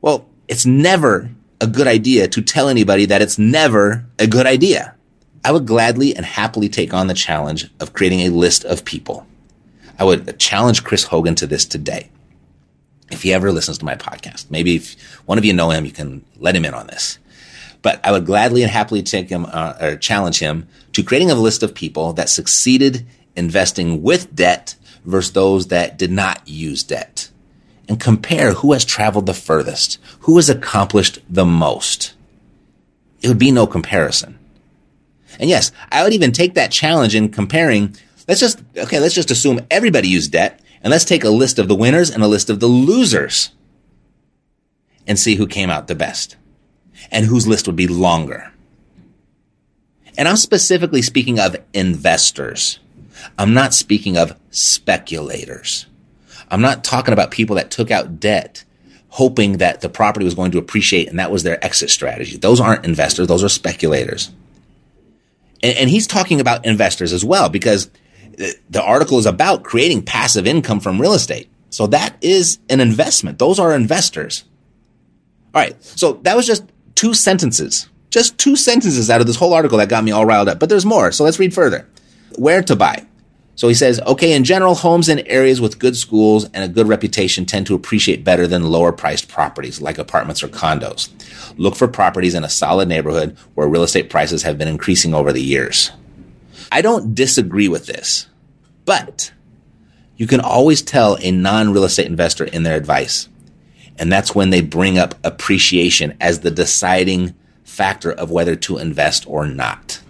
Well, 0.00 0.28
it's 0.48 0.66
never 0.66 1.30
a 1.62 1.66
good 1.68 1.86
idea 1.86 2.26
to 2.26 2.42
tell 2.42 2.68
anybody 2.68 3.06
that 3.06 3.22
it's 3.22 3.38
never 3.38 4.04
a 4.18 4.26
good 4.26 4.46
idea. 4.46 4.94
I 5.44 5.52
would 5.52 5.64
gladly 5.64 6.14
and 6.14 6.26
happily 6.26 6.68
take 6.68 6.92
on 6.92 7.06
the 7.06 7.14
challenge 7.14 7.70
of 7.78 7.92
creating 7.92 8.20
a 8.20 8.30
list 8.30 8.64
of 8.64 8.84
people. 8.84 9.26
I 9.98 10.04
would 10.04 10.40
challenge 10.40 10.82
Chris 10.82 11.04
Hogan 11.04 11.36
to 11.36 11.46
this 11.46 11.64
today. 11.64 12.10
If 13.12 13.22
he 13.22 13.32
ever 13.32 13.52
listens 13.52 13.78
to 13.78 13.84
my 13.84 13.94
podcast, 13.94 14.50
maybe 14.50 14.76
if 14.76 15.00
one 15.26 15.38
of 15.38 15.44
you 15.44 15.52
know 15.52 15.70
him, 15.70 15.84
you 15.84 15.92
can 15.92 16.24
let 16.38 16.56
him 16.56 16.64
in 16.64 16.74
on 16.74 16.88
this. 16.88 17.18
But 17.80 18.04
I 18.04 18.10
would 18.10 18.26
gladly 18.26 18.62
and 18.62 18.70
happily 18.70 19.02
take 19.02 19.28
him 19.28 19.46
uh, 19.48 19.74
or 19.80 19.96
challenge 19.96 20.40
him 20.40 20.66
to 20.94 21.04
creating 21.04 21.30
a 21.30 21.36
list 21.36 21.62
of 21.62 21.74
people 21.74 22.12
that 22.14 22.28
succeeded 22.28 23.06
investing 23.36 24.02
with 24.02 24.34
debt 24.34 24.74
versus 25.04 25.32
those 25.32 25.68
that 25.68 25.96
did 25.96 26.10
not 26.10 26.46
use 26.48 26.82
debt 26.82 27.30
and 27.88 28.00
compare 28.00 28.52
who 28.54 28.72
has 28.72 28.84
traveled 28.84 29.26
the 29.26 29.34
furthest, 29.34 29.98
who 30.20 30.36
has 30.36 30.48
accomplished 30.48 31.18
the 31.28 31.44
most. 31.44 32.14
It 33.20 33.28
would 33.28 33.38
be 33.38 33.50
no 33.50 33.66
comparison. 33.66 34.38
And 35.38 35.48
yes, 35.48 35.72
I 35.90 36.02
would 36.02 36.12
even 36.12 36.32
take 36.32 36.54
that 36.54 36.70
challenge 36.70 37.14
in 37.14 37.30
comparing. 37.30 37.96
Let's 38.28 38.40
just, 38.40 38.62
okay, 38.76 39.00
let's 39.00 39.14
just 39.14 39.30
assume 39.30 39.60
everybody 39.70 40.08
used 40.08 40.32
debt 40.32 40.60
and 40.82 40.90
let's 40.90 41.04
take 41.04 41.24
a 41.24 41.30
list 41.30 41.58
of 41.58 41.68
the 41.68 41.74
winners 41.74 42.10
and 42.10 42.22
a 42.22 42.28
list 42.28 42.50
of 42.50 42.60
the 42.60 42.66
losers 42.66 43.50
and 45.06 45.18
see 45.18 45.36
who 45.36 45.46
came 45.46 45.70
out 45.70 45.88
the 45.88 45.94
best 45.94 46.36
and 47.10 47.26
whose 47.26 47.46
list 47.46 47.66
would 47.66 47.76
be 47.76 47.88
longer. 47.88 48.52
And 50.16 50.28
I'm 50.28 50.36
specifically 50.36 51.02
speaking 51.02 51.38
of 51.38 51.56
investors. 51.72 52.78
I'm 53.38 53.54
not 53.54 53.74
speaking 53.74 54.16
of 54.16 54.38
speculators. 54.50 55.86
I'm 56.52 56.60
not 56.60 56.84
talking 56.84 57.12
about 57.12 57.30
people 57.30 57.56
that 57.56 57.70
took 57.70 57.90
out 57.90 58.20
debt 58.20 58.64
hoping 59.08 59.58
that 59.58 59.80
the 59.80 59.88
property 59.88 60.24
was 60.24 60.34
going 60.34 60.52
to 60.52 60.58
appreciate 60.58 61.08
and 61.08 61.18
that 61.18 61.30
was 61.30 61.42
their 61.42 61.62
exit 61.64 61.90
strategy. 61.90 62.36
Those 62.36 62.60
aren't 62.60 62.84
investors. 62.84 63.26
Those 63.26 63.42
are 63.42 63.48
speculators. 63.48 64.30
And, 65.62 65.76
and 65.76 65.90
he's 65.90 66.06
talking 66.06 66.40
about 66.40 66.64
investors 66.64 67.12
as 67.12 67.24
well 67.24 67.48
because 67.48 67.90
the 68.70 68.82
article 68.82 69.18
is 69.18 69.26
about 69.26 69.64
creating 69.64 70.02
passive 70.02 70.46
income 70.46 70.80
from 70.80 71.00
real 71.00 71.14
estate. 71.14 71.48
So 71.70 71.86
that 71.88 72.16
is 72.20 72.58
an 72.68 72.80
investment. 72.80 73.38
Those 73.38 73.58
are 73.58 73.74
investors. 73.74 74.44
All 75.54 75.62
right. 75.62 75.82
So 75.82 76.14
that 76.22 76.36
was 76.36 76.46
just 76.46 76.64
two 76.94 77.14
sentences, 77.14 77.88
just 78.10 78.38
two 78.38 78.56
sentences 78.56 79.10
out 79.10 79.20
of 79.20 79.26
this 79.26 79.36
whole 79.36 79.54
article 79.54 79.78
that 79.78 79.88
got 79.88 80.04
me 80.04 80.12
all 80.12 80.26
riled 80.26 80.48
up. 80.48 80.58
But 80.58 80.68
there's 80.68 80.86
more. 80.86 81.12
So 81.12 81.24
let's 81.24 81.38
read 81.38 81.54
further. 81.54 81.88
Where 82.36 82.62
to 82.62 82.76
buy. 82.76 83.06
So 83.54 83.68
he 83.68 83.74
says, 83.74 84.00
okay, 84.00 84.32
in 84.32 84.44
general, 84.44 84.74
homes 84.74 85.08
in 85.08 85.20
areas 85.20 85.60
with 85.60 85.78
good 85.78 85.96
schools 85.96 86.46
and 86.54 86.64
a 86.64 86.68
good 86.68 86.88
reputation 86.88 87.44
tend 87.44 87.66
to 87.66 87.74
appreciate 87.74 88.24
better 88.24 88.46
than 88.46 88.70
lower 88.70 88.92
priced 88.92 89.28
properties 89.28 89.80
like 89.80 89.98
apartments 89.98 90.42
or 90.42 90.48
condos. 90.48 91.10
Look 91.58 91.76
for 91.76 91.86
properties 91.86 92.34
in 92.34 92.44
a 92.44 92.48
solid 92.48 92.88
neighborhood 92.88 93.36
where 93.54 93.68
real 93.68 93.82
estate 93.82 94.08
prices 94.10 94.42
have 94.42 94.56
been 94.56 94.68
increasing 94.68 95.12
over 95.12 95.32
the 95.32 95.42
years. 95.42 95.90
I 96.70 96.80
don't 96.80 97.14
disagree 97.14 97.68
with 97.68 97.86
this, 97.86 98.26
but 98.86 99.32
you 100.16 100.26
can 100.26 100.40
always 100.40 100.80
tell 100.80 101.18
a 101.20 101.30
non 101.30 101.72
real 101.72 101.84
estate 101.84 102.06
investor 102.06 102.44
in 102.44 102.62
their 102.62 102.76
advice. 102.76 103.28
And 103.98 104.10
that's 104.10 104.34
when 104.34 104.50
they 104.50 104.62
bring 104.62 104.96
up 104.96 105.14
appreciation 105.22 106.16
as 106.20 106.40
the 106.40 106.50
deciding 106.50 107.34
factor 107.64 108.10
of 108.10 108.30
whether 108.30 108.56
to 108.56 108.78
invest 108.78 109.26
or 109.28 109.46
not. 109.46 110.00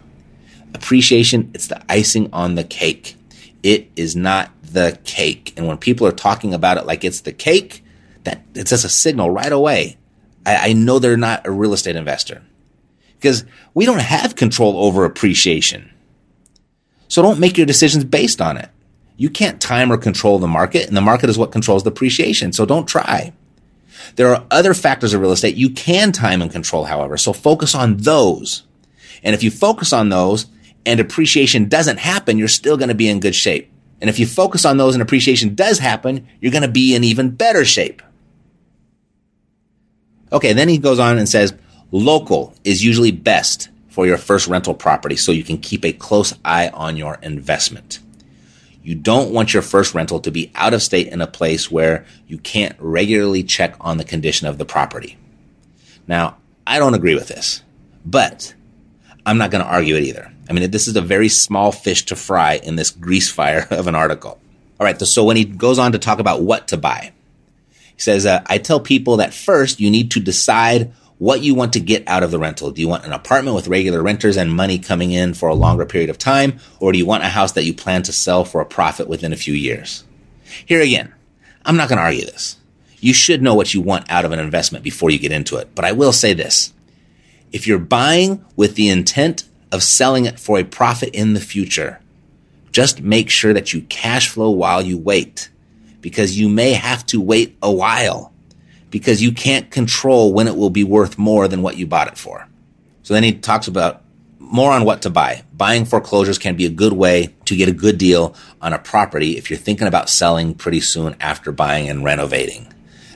Appreciation, 0.74 1.50
it's 1.54 1.66
the 1.66 1.82
icing 1.90 2.30
on 2.32 2.54
the 2.54 2.64
cake. 2.64 3.16
It 3.62 3.90
is 3.96 4.16
not 4.16 4.50
the 4.62 4.98
cake. 5.04 5.54
And 5.56 5.66
when 5.66 5.78
people 5.78 6.06
are 6.06 6.12
talking 6.12 6.54
about 6.54 6.78
it 6.78 6.86
like 6.86 7.04
it's 7.04 7.20
the 7.20 7.32
cake, 7.32 7.84
that 8.24 8.42
it's 8.54 8.70
just 8.70 8.84
a 8.84 8.88
signal 8.88 9.30
right 9.30 9.52
away. 9.52 9.98
I, 10.44 10.70
I 10.70 10.72
know 10.72 10.98
they're 10.98 11.16
not 11.16 11.46
a 11.46 11.50
real 11.50 11.72
estate 11.72 11.96
investor 11.96 12.42
because 13.16 13.44
we 13.74 13.86
don't 13.86 14.00
have 14.00 14.36
control 14.36 14.84
over 14.84 15.04
appreciation. 15.04 15.92
So 17.08 17.22
don't 17.22 17.38
make 17.38 17.56
your 17.56 17.66
decisions 17.66 18.04
based 18.04 18.40
on 18.40 18.56
it. 18.56 18.68
You 19.16 19.30
can't 19.30 19.60
time 19.60 19.92
or 19.92 19.98
control 19.98 20.38
the 20.38 20.48
market, 20.48 20.88
and 20.88 20.96
the 20.96 21.02
market 21.02 21.30
is 21.30 21.38
what 21.38 21.52
controls 21.52 21.84
the 21.84 21.90
appreciation. 21.90 22.52
So 22.52 22.64
don't 22.64 22.86
try. 22.86 23.32
There 24.16 24.34
are 24.34 24.44
other 24.50 24.74
factors 24.74 25.14
of 25.14 25.20
real 25.20 25.32
estate 25.32 25.54
you 25.54 25.70
can 25.70 26.12
time 26.12 26.42
and 26.42 26.50
control, 26.50 26.84
however. 26.84 27.16
So 27.16 27.32
focus 27.32 27.74
on 27.74 27.98
those. 27.98 28.64
And 29.22 29.34
if 29.34 29.42
you 29.42 29.50
focus 29.50 29.92
on 29.92 30.08
those 30.08 30.46
and 30.84 31.00
appreciation 31.00 31.68
doesn't 31.68 31.98
happen, 31.98 32.38
you're 32.38 32.48
still 32.48 32.76
going 32.76 32.88
to 32.88 32.94
be 32.94 33.08
in 33.08 33.20
good 33.20 33.34
shape. 33.34 33.70
And 34.00 34.10
if 34.10 34.18
you 34.18 34.26
focus 34.26 34.64
on 34.64 34.78
those 34.78 34.94
and 34.94 35.02
appreciation 35.02 35.54
does 35.54 35.78
happen, 35.78 36.26
you're 36.40 36.52
going 36.52 36.62
to 36.62 36.68
be 36.68 36.94
in 36.94 37.04
even 37.04 37.30
better 37.30 37.64
shape. 37.64 38.02
Okay, 40.32 40.52
then 40.52 40.68
he 40.68 40.78
goes 40.78 40.98
on 40.98 41.18
and 41.18 41.28
says, 41.28 41.54
local 41.90 42.54
is 42.64 42.84
usually 42.84 43.12
best 43.12 43.68
for 43.88 44.06
your 44.06 44.16
first 44.16 44.48
rental 44.48 44.74
property 44.74 45.16
so 45.16 45.30
you 45.30 45.44
can 45.44 45.58
keep 45.58 45.84
a 45.84 45.92
close 45.92 46.34
eye 46.44 46.68
on 46.70 46.96
your 46.96 47.18
investment. 47.22 48.00
You 48.82 48.96
don't 48.96 49.30
want 49.32 49.54
your 49.54 49.62
first 49.62 49.94
rental 49.94 50.18
to 50.20 50.30
be 50.30 50.50
out 50.54 50.74
of 50.74 50.82
state 50.82 51.08
in 51.08 51.20
a 51.20 51.26
place 51.26 51.70
where 51.70 52.04
you 52.26 52.38
can't 52.38 52.74
regularly 52.80 53.44
check 53.44 53.76
on 53.80 53.98
the 53.98 54.04
condition 54.04 54.48
of 54.48 54.58
the 54.58 54.64
property. 54.64 55.16
Now, 56.08 56.38
I 56.66 56.78
don't 56.78 56.94
agree 56.94 57.14
with 57.14 57.28
this, 57.28 57.62
but 58.04 58.54
I'm 59.24 59.38
not 59.38 59.50
going 59.50 59.62
to 59.62 59.70
argue 59.70 59.94
it 59.94 60.02
either. 60.04 60.32
I 60.52 60.54
mean, 60.54 60.70
this 60.70 60.86
is 60.86 60.96
a 60.96 61.00
very 61.00 61.30
small 61.30 61.72
fish 61.72 62.04
to 62.06 62.16
fry 62.16 62.60
in 62.62 62.76
this 62.76 62.90
grease 62.90 63.30
fire 63.30 63.66
of 63.70 63.86
an 63.86 63.94
article. 63.94 64.38
All 64.78 64.84
right. 64.84 65.00
So 65.00 65.24
when 65.24 65.38
he 65.38 65.46
goes 65.46 65.78
on 65.78 65.92
to 65.92 65.98
talk 65.98 66.18
about 66.18 66.42
what 66.42 66.68
to 66.68 66.76
buy, 66.76 67.12
he 67.70 68.00
says, 68.00 68.26
uh, 68.26 68.42
I 68.46 68.58
tell 68.58 68.78
people 68.78 69.16
that 69.16 69.32
first 69.32 69.80
you 69.80 69.90
need 69.90 70.10
to 70.10 70.20
decide 70.20 70.92
what 71.16 71.40
you 71.40 71.54
want 71.54 71.72
to 71.72 71.80
get 71.80 72.06
out 72.06 72.22
of 72.22 72.30
the 72.30 72.38
rental. 72.38 72.70
Do 72.70 72.82
you 72.82 72.88
want 72.88 73.06
an 73.06 73.12
apartment 73.12 73.54
with 73.54 73.68
regular 73.68 74.02
renters 74.02 74.36
and 74.36 74.54
money 74.54 74.78
coming 74.78 75.12
in 75.12 75.32
for 75.32 75.48
a 75.48 75.54
longer 75.54 75.86
period 75.86 76.10
of 76.10 76.18
time? 76.18 76.58
Or 76.80 76.92
do 76.92 76.98
you 76.98 77.06
want 77.06 77.24
a 77.24 77.28
house 77.28 77.52
that 77.52 77.64
you 77.64 77.72
plan 77.72 78.02
to 78.02 78.12
sell 78.12 78.44
for 78.44 78.60
a 78.60 78.66
profit 78.66 79.08
within 79.08 79.32
a 79.32 79.36
few 79.36 79.54
years? 79.54 80.04
Here 80.66 80.82
again, 80.82 81.14
I'm 81.64 81.78
not 81.78 81.88
going 81.88 81.96
to 81.98 82.04
argue 82.04 82.26
this. 82.26 82.56
You 82.98 83.14
should 83.14 83.40
know 83.40 83.54
what 83.54 83.72
you 83.72 83.80
want 83.80 84.10
out 84.10 84.26
of 84.26 84.32
an 84.32 84.38
investment 84.38 84.84
before 84.84 85.08
you 85.08 85.18
get 85.18 85.32
into 85.32 85.56
it. 85.56 85.74
But 85.74 85.86
I 85.86 85.92
will 85.92 86.12
say 86.12 86.34
this. 86.34 86.74
If 87.52 87.66
you're 87.66 87.78
buying 87.78 88.44
with 88.54 88.74
the 88.74 88.90
intent 88.90 89.44
of 89.72 89.82
selling 89.82 90.26
it 90.26 90.38
for 90.38 90.58
a 90.58 90.64
profit 90.64 91.08
in 91.14 91.32
the 91.32 91.40
future, 91.40 92.00
just 92.70 93.02
make 93.02 93.30
sure 93.30 93.52
that 93.52 93.72
you 93.72 93.82
cash 93.82 94.28
flow 94.28 94.50
while 94.50 94.82
you 94.82 94.96
wait 94.96 95.48
because 96.00 96.38
you 96.38 96.48
may 96.48 96.72
have 96.72 97.04
to 97.06 97.20
wait 97.20 97.56
a 97.62 97.72
while 97.72 98.32
because 98.90 99.22
you 99.22 99.32
can't 99.32 99.70
control 99.70 100.32
when 100.32 100.46
it 100.46 100.56
will 100.56 100.70
be 100.70 100.84
worth 100.84 101.18
more 101.18 101.48
than 101.48 101.62
what 101.62 101.76
you 101.76 101.86
bought 101.86 102.08
it 102.08 102.18
for. 102.18 102.46
So 103.02 103.14
then 103.14 103.24
he 103.24 103.32
talks 103.32 103.66
about 103.66 104.02
more 104.38 104.72
on 104.72 104.84
what 104.84 105.02
to 105.02 105.10
buy. 105.10 105.44
Buying 105.54 105.86
foreclosures 105.86 106.38
can 106.38 106.56
be 106.56 106.66
a 106.66 106.70
good 106.70 106.92
way 106.92 107.34
to 107.46 107.56
get 107.56 107.68
a 107.68 107.72
good 107.72 107.96
deal 107.96 108.34
on 108.60 108.74
a 108.74 108.78
property 108.78 109.38
if 109.38 109.48
you're 109.48 109.58
thinking 109.58 109.86
about 109.86 110.10
selling 110.10 110.54
pretty 110.54 110.80
soon 110.80 111.16
after 111.20 111.52
buying 111.52 111.88
and 111.88 112.04
renovating. 112.04 112.72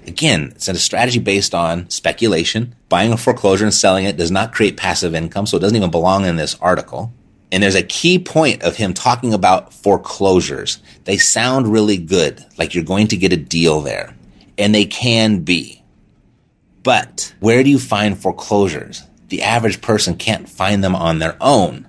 Again, 0.06 0.52
it's 0.54 0.68
a 0.68 0.78
strategy 0.78 1.18
based 1.18 1.54
on 1.54 1.90
speculation. 1.90 2.74
Buying 2.88 3.12
a 3.12 3.16
foreclosure 3.16 3.64
and 3.64 3.74
selling 3.74 4.04
it 4.04 4.16
does 4.16 4.30
not 4.30 4.52
create 4.52 4.76
passive 4.76 5.14
income, 5.14 5.46
so 5.46 5.56
it 5.56 5.60
doesn't 5.60 5.76
even 5.76 5.90
belong 5.90 6.24
in 6.24 6.36
this 6.36 6.54
article. 6.60 7.12
And 7.50 7.62
there's 7.62 7.74
a 7.74 7.82
key 7.82 8.18
point 8.18 8.62
of 8.62 8.76
him 8.76 8.94
talking 8.94 9.32
about 9.32 9.72
foreclosures. 9.72 10.80
They 11.04 11.16
sound 11.16 11.72
really 11.72 11.96
good, 11.96 12.44
like 12.58 12.74
you're 12.74 12.84
going 12.84 13.08
to 13.08 13.16
get 13.16 13.32
a 13.32 13.36
deal 13.36 13.80
there 13.80 14.16
and 14.58 14.74
they 14.74 14.86
can 14.86 15.40
be. 15.40 15.82
But 16.82 17.34
where 17.40 17.62
do 17.62 17.70
you 17.70 17.78
find 17.78 18.18
foreclosures? 18.18 19.02
The 19.28 19.42
average 19.42 19.80
person 19.80 20.16
can't 20.16 20.48
find 20.48 20.82
them 20.82 20.94
on 20.94 21.18
their 21.18 21.36
own. 21.40 21.88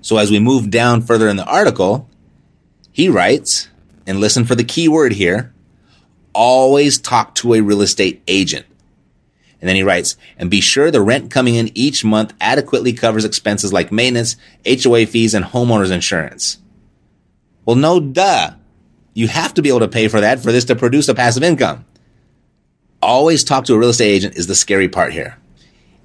So 0.00 0.16
as 0.18 0.30
we 0.30 0.38
move 0.38 0.70
down 0.70 1.02
further 1.02 1.28
in 1.28 1.36
the 1.36 1.44
article, 1.44 2.08
he 2.92 3.08
writes, 3.08 3.68
and 4.06 4.20
listen 4.20 4.44
for 4.44 4.54
the 4.54 4.64
key 4.64 4.88
word 4.88 5.12
here, 5.12 5.52
always 6.36 6.98
talk 6.98 7.34
to 7.36 7.54
a 7.54 7.62
real 7.62 7.80
estate 7.80 8.22
agent. 8.28 8.66
And 9.60 9.68
then 9.68 9.74
he 9.74 9.82
writes, 9.82 10.16
and 10.36 10.50
be 10.50 10.60
sure 10.60 10.90
the 10.90 11.00
rent 11.00 11.30
coming 11.30 11.54
in 11.54 11.70
each 11.74 12.04
month 12.04 12.34
adequately 12.40 12.92
covers 12.92 13.24
expenses 13.24 13.72
like 13.72 13.90
maintenance, 13.90 14.36
HOA 14.66 15.06
fees, 15.06 15.32
and 15.32 15.46
homeowners 15.46 15.90
insurance. 15.90 16.58
Well, 17.64 17.76
no 17.76 17.98
duh. 17.98 18.50
You 19.14 19.28
have 19.28 19.54
to 19.54 19.62
be 19.62 19.70
able 19.70 19.80
to 19.80 19.88
pay 19.88 20.08
for 20.08 20.20
that 20.20 20.40
for 20.40 20.52
this 20.52 20.66
to 20.66 20.76
produce 20.76 21.08
a 21.08 21.14
passive 21.14 21.42
income. 21.42 21.86
Always 23.00 23.42
talk 23.42 23.64
to 23.64 23.74
a 23.74 23.78
real 23.78 23.88
estate 23.88 24.10
agent 24.12 24.36
is 24.36 24.46
the 24.46 24.54
scary 24.54 24.88
part 24.88 25.14
here. 25.14 25.38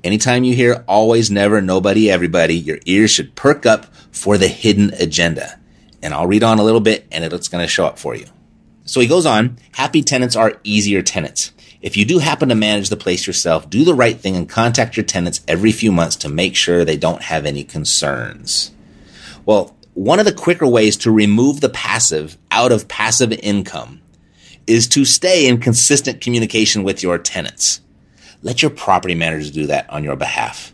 Anytime 0.02 0.46
you 0.46 0.56
hear 0.56 0.86
always, 0.88 1.30
never, 1.30 1.62
nobody, 1.62 2.10
everybody, 2.10 2.56
your 2.56 2.80
ears 2.86 3.12
should 3.12 3.36
perk 3.36 3.65
up 3.65 3.94
for 4.12 4.38
the 4.38 4.48
hidden 4.48 4.94
agenda. 4.94 5.60
And 6.02 6.13
I'll 6.13 6.26
read 6.26 6.41
on 6.41 6.58
a 6.58 6.63
little 6.63 6.80
bit 6.80 7.06
and 7.12 7.24
it's 7.24 7.50
going 7.50 7.63
to 7.63 7.67
show 7.67 7.86
up 7.86 8.00
for 8.00 8.15
you. 8.15 8.26
So 8.92 9.00
he 9.00 9.08
goes 9.08 9.26
on, 9.26 9.58
happy 9.72 10.02
tenants 10.02 10.36
are 10.36 10.60
easier 10.66 11.02
tenants. 11.02 11.54
If 11.82 11.96
you 11.96 12.04
do 12.04 12.20
happen 12.20 12.50
to 12.50 12.56
manage 12.56 12.90
the 12.90 12.98
place 12.98 13.26
yourself, 13.26 13.70
do 13.70 13.86
the 13.86 13.94
right 13.94 14.20
thing 14.20 14.36
and 14.36 14.50
contact 14.50 14.98
your 14.98 15.06
tenants 15.06 15.40
every 15.48 15.72
few 15.72 15.94
months 15.94 16.18
to 16.18 16.28
make 16.28 16.58
sure 16.58 16.84
they 16.84 16.98
don't 16.98 17.22
have 17.22 17.46
any 17.46 17.64
concerns. 17.64 18.72
Well, 19.46 19.78
one 19.94 20.20
of 20.20 20.26
the 20.26 20.34
quicker 20.34 20.68
ways 20.68 20.98
to 20.98 21.10
remove 21.10 21.62
the 21.62 21.70
passive 21.70 22.38
out 22.52 22.74
of 22.74 22.90
passive 22.90 23.32
income 23.32 24.02
is 24.68 24.90
to 24.90 25.06
stay 25.06 25.48
in 25.48 25.62
consistent 25.62 26.20
communication 26.20 26.84
with 26.84 27.02
your 27.02 27.18
tenants. 27.18 27.80
Let 28.44 28.62
your 28.62 28.72
property 28.72 29.16
managers 29.16 29.52
do 29.52 29.68
that 29.68 29.90
on 29.90 30.04
your 30.04 30.18
behalf. 30.18 30.74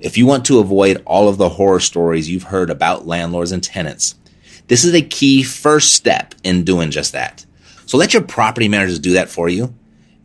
If 0.00 0.18
you 0.18 0.26
want 0.26 0.44
to 0.46 0.58
avoid 0.58 1.04
all 1.06 1.28
of 1.28 1.36
the 1.36 1.50
horror 1.50 1.78
stories 1.78 2.28
you've 2.28 2.42
heard 2.42 2.68
about 2.68 3.06
landlords 3.06 3.52
and 3.52 3.62
tenants, 3.62 4.16
this 4.66 4.84
is 4.84 4.94
a 4.94 5.02
key 5.02 5.42
first 5.42 5.94
step 5.94 6.34
in 6.42 6.64
doing 6.64 6.90
just 6.90 7.12
that. 7.12 7.44
So 7.86 7.98
let 7.98 8.14
your 8.14 8.22
property 8.22 8.68
managers 8.68 8.98
do 8.98 9.12
that 9.12 9.28
for 9.28 9.48
you. 9.48 9.74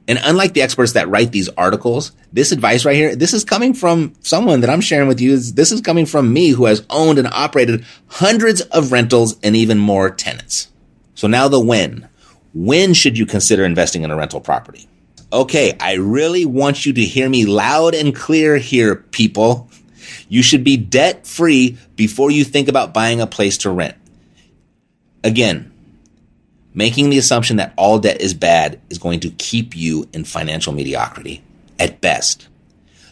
And 0.08 0.19
unlike 0.23 0.54
the 0.54 0.63
experts 0.63 0.93
that 0.93 1.08
write 1.08 1.32
these 1.32 1.49
articles, 1.49 2.13
this 2.34 2.52
advice 2.52 2.84
right 2.84 2.95
here, 2.95 3.15
this 3.15 3.34
is 3.34 3.43
coming 3.43 3.75
from 3.75 4.15
someone 4.21 4.62
that 4.62 4.69
I'm 4.69 4.82
sharing 4.82 5.08
with 5.08 5.21
you. 5.21 5.38
This 5.38 5.71
is 5.71 5.82
coming 5.82 6.08
from 6.08 6.34
me 6.34 6.49
who 6.49 6.65
has 6.65 6.84
owned 6.89 7.19
and 7.19 7.28
operated 7.28 7.86
hundreds 8.08 8.62
of 8.62 8.91
rentals 8.91 9.38
and 9.43 9.56
even 9.56 9.78
more 9.78 10.10
tenants. 10.10 10.69
So 11.13 11.28
now 11.28 11.47
the 11.47 11.60
when. 11.60 12.10
When 12.56 12.95
should 12.95 13.19
you 13.19 13.28
consider 13.28 13.63
investing 13.63 14.02
in 14.04 14.10
a 14.10 14.15
rental 14.15 14.41
property? 14.41 14.88
Okay, 15.32 15.78
I 15.80 15.93
really 15.93 16.43
want 16.43 16.88
you 16.88 16.93
to 16.93 17.02
hear 17.02 17.30
me 17.30 17.45
loud 17.45 17.93
and 17.93 18.15
clear 18.15 18.58
here, 18.58 18.95
people. 18.95 19.69
You 20.28 20.41
should 20.41 20.63
be 20.63 20.75
debt 20.75 21.28
free 21.28 21.78
before 21.95 22.32
you 22.32 22.43
think 22.43 22.67
about 22.67 22.95
buying 22.95 23.21
a 23.21 23.28
place 23.28 23.60
to 23.60 23.69
rent. 23.69 23.95
Again, 25.23 25.71
Making 26.73 27.10
the 27.10 27.17
assumption 27.17 27.58
that 27.58 27.73
all 27.77 27.97
debt 27.97 28.21
is 28.21 28.34
bad 28.34 28.79
is 28.89 28.99
going 28.99 29.21
to 29.21 29.32
keep 29.32 29.75
you 29.75 30.08
in 30.13 30.23
financial 30.23 30.71
mediocrity 30.71 31.41
at 31.79 31.99
best. 31.99 32.47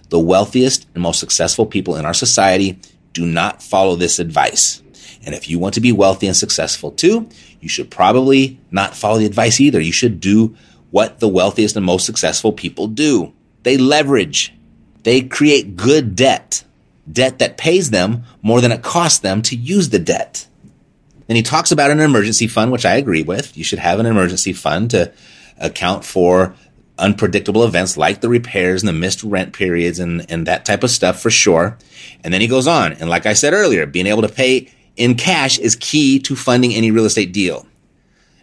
The 0.10 0.20
wealthiest 0.20 0.88
and 0.93 1.02
most 1.02 1.20
successful 1.20 1.65
people 1.65 1.96
in 1.96 2.06
our 2.06 2.13
society 2.13 2.80
do 3.13 3.26
not 3.26 3.63
follow 3.63 3.96
this 3.96 4.20
advice. 4.20 4.82
And 5.26 5.34
if 5.34 5.50
you 5.50 5.58
want 5.58 5.74
to 5.74 5.82
be 5.82 5.91
wealthy 5.91 6.28
and 6.28 6.38
successful 6.38 6.91
too, 6.91 7.28
you 7.60 7.67
should 7.67 7.89
probably 7.89 8.60
not 8.70 8.96
follow 8.96 9.17
the 9.17 9.26
advice 9.26 9.60
either. 9.60 9.82
You 9.82 9.91
should 9.91 10.20
do 10.20 10.56
what 10.91 11.20
the 11.20 11.28
wealthiest 11.28 11.76
and 11.76 11.86
most 11.86 12.06
successful 12.06 12.54
people 12.54 12.88
do. 12.88 13.34
They 13.63 13.78
leverage. 13.78 14.54
They 15.02 15.22
create 15.22 15.76
good 15.76 16.15
debt. 16.15 16.63
Debt 17.12 17.39
that 17.39 17.58
pays 17.58 17.89
them 17.89 18.24
more 18.43 18.62
than 18.62 18.72
it 18.72 18.84
costs 18.84 19.20
them 19.20 19.41
to 19.41 19.56
use 19.56 19.89
the 19.89 20.00
debt. 20.00 20.48
Then 21.28 21.36
he 21.36 21.44
talks 21.44 21.72
about 21.72 21.92
an 21.92 22.00
emergency 22.00 22.48
fund, 22.48 22.72
which 22.72 22.86
I 22.86 22.96
agree 22.96 23.24
with. 23.24 23.58
You 23.58 23.63
should 23.63 23.80
have 23.80 24.00
an 24.00 24.06
emergency 24.06 24.54
fund 24.54 24.92
to 24.92 25.12
account 25.60 26.06
for 26.06 26.56
unpredictable 26.98 27.63
events 27.63 27.98
like 27.98 28.22
the 28.22 28.30
repairs 28.30 28.82
and 28.82 28.88
the 28.88 28.94
missed 28.94 29.24
rent 29.24 29.54
periods 29.54 30.00
and, 30.00 30.26
and 30.32 30.48
that 30.48 30.66
type 30.66 30.84
of 30.84 30.90
stuff 30.90 31.22
for 31.22 31.30
sure. 31.30 31.78
And 32.24 32.34
then 32.34 32.42
he 32.42 32.48
goes 32.48 32.68
on. 32.68 32.94
And 32.94 33.10
like 33.10 33.26
I 33.26 33.34
said 33.34 33.54
earlier, 33.54 33.86
being 33.86 34.08
able 34.08 34.24
to 34.24 34.30
pay 34.30 34.72
in 34.96 35.16
cash 35.16 35.60
is 35.60 35.76
key 35.76 36.20
to 36.20 36.36
funding 36.36 36.74
any 36.74 36.92
real 36.92 37.06
estate 37.06 37.34
deal. 37.34 37.68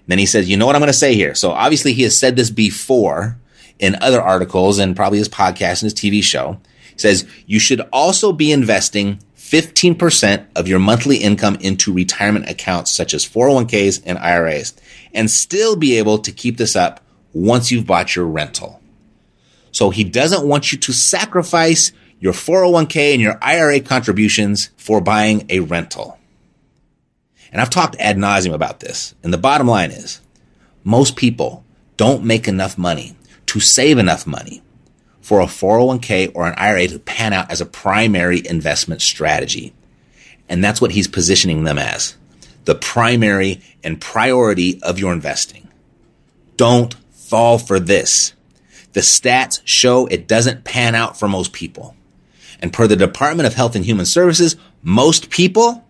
Then 0.07 0.18
he 0.18 0.27
says, 0.27 0.49
you 0.49 0.57
know 0.57 0.66
what 0.66 0.77
I'm 0.77 0.81
going 0.81 0.88
to 0.88 0.92
say 0.92 1.14
here? 1.14 1.35
So 1.35 1.51
obviously 1.51 1.94
he 1.94 2.03
has 2.03 2.18
said 2.18 2.37
this 2.37 2.51
before 2.51 3.38
in 3.79 3.97
other 4.01 4.20
articles 4.20 4.79
and 4.79 4.94
probably 4.94 5.18
his 5.18 5.29
podcast 5.29 5.83
and 5.83 5.90
his 5.90 5.94
TV 5.94 6.23
show. 6.23 6.61
He 6.92 6.99
says, 6.99 7.27
you 7.47 7.59
should 7.59 7.81
also 7.92 8.33
be 8.33 8.53
investing 8.53 9.18
15% 9.44 10.46
of 10.57 10.66
your 10.66 10.78
monthly 10.78 11.18
income 11.18 11.57
into 11.61 11.92
retirement 11.92 12.48
accounts 12.48 12.90
such 12.90 13.12
as 13.12 13.28
401ks 13.28 14.02
and 14.07 14.16
IRAs 14.16 14.72
and 15.12 15.30
still 15.30 15.76
be 15.76 15.98
able 15.98 16.16
to 16.18 16.33
keep 16.33 16.57
this 16.57 16.74
up 16.74 17.00
once 17.35 17.70
you've 17.70 17.87
bought 17.87 18.16
your 18.16 18.24
rental. 18.24 18.80
So 19.70 19.90
he 19.90 20.02
doesn't 20.02 20.48
want 20.48 20.72
you 20.72 20.78
to 20.78 20.92
sacrifice 20.94 21.92
your 22.18 22.33
401k 22.33 23.12
and 23.12 23.20
your 23.20 23.38
IRA 23.42 23.80
contributions 23.80 24.70
for 24.78 25.02
buying 25.02 25.44
a 25.50 25.61
rental. 25.61 26.18
And 27.52 27.61
I've 27.61 27.70
talked 27.70 27.96
ad 27.96 28.16
nauseum 28.16 28.54
about 28.54 28.80
this. 28.80 29.14
And 29.22 29.30
the 29.30 29.38
bottom 29.38 29.68
line 29.68 29.90
is 29.90 30.22
most 30.85 31.16
people 31.16 31.64
don't 31.98 32.24
make 32.24 32.48
enough 32.48 32.78
money 32.78 33.14
to 33.46 33.61
save 33.61 33.98
enough 33.98 34.26
money 34.26 34.62
for 35.25 35.41
a 35.41 35.47
401k 35.47 36.33
or 36.35 36.47
an 36.47 36.53
IRA 36.59 36.87
to 36.87 36.99
pan 36.99 37.33
out 37.33 37.51
as 37.51 37.63
a 37.63 37.67
primary 37.67 38.47
investment 38.47 39.01
strategy. 39.01 39.73
And 40.51 40.63
that's 40.63 40.83
what 40.83 40.91
he's 40.91 41.09
positioning 41.09 41.65
them 41.65 41.79
as 41.79 42.15
the 42.67 42.75
primary 42.75 43.63
and 43.83 43.99
priority 43.99 44.79
of 44.83 44.99
your 44.99 45.15
investing. 45.15 45.67
Don't 46.57 46.95
fall 47.11 47.57
for 47.57 47.81
this. 47.81 48.35
The 48.93 49.01
stats 49.01 49.63
show 49.65 50.05
it 50.07 50.29
doesn't 50.29 50.65
pan 50.65 50.95
out 50.95 51.19
for 51.19 51.27
most 51.27 51.55
people. 51.55 51.97
And 52.61 52.71
per 52.71 52.87
the 52.87 52.95
Department 52.95 53.47
of 53.47 53.55
Health 53.55 53.75
and 53.75 53.85
Human 53.87 54.05
Services, 54.05 54.57
most 54.83 55.31
people, 55.31 55.87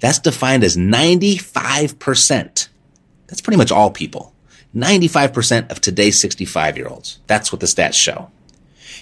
that's 0.00 0.18
defined 0.18 0.64
as 0.64 0.76
95%. 0.76 2.68
That's 3.28 3.40
pretty 3.40 3.56
much 3.56 3.70
all 3.70 3.92
people. 3.92 4.34
95% 4.74 5.70
of 5.70 5.80
today's 5.80 6.18
65 6.20 6.76
year 6.76 6.88
olds. 6.88 7.20
That's 7.28 7.52
what 7.52 7.60
the 7.60 7.66
stats 7.66 7.94
show. 7.94 8.32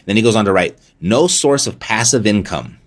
Then 0.05 0.17
he 0.17 0.23
goes 0.23 0.37
on 0.37 0.45
to 0.47 0.53
write, 0.53 0.79
no 1.01 1.27
source 1.27 1.67
of 1.67 1.79
passive 1.79 2.27
income 2.27 2.79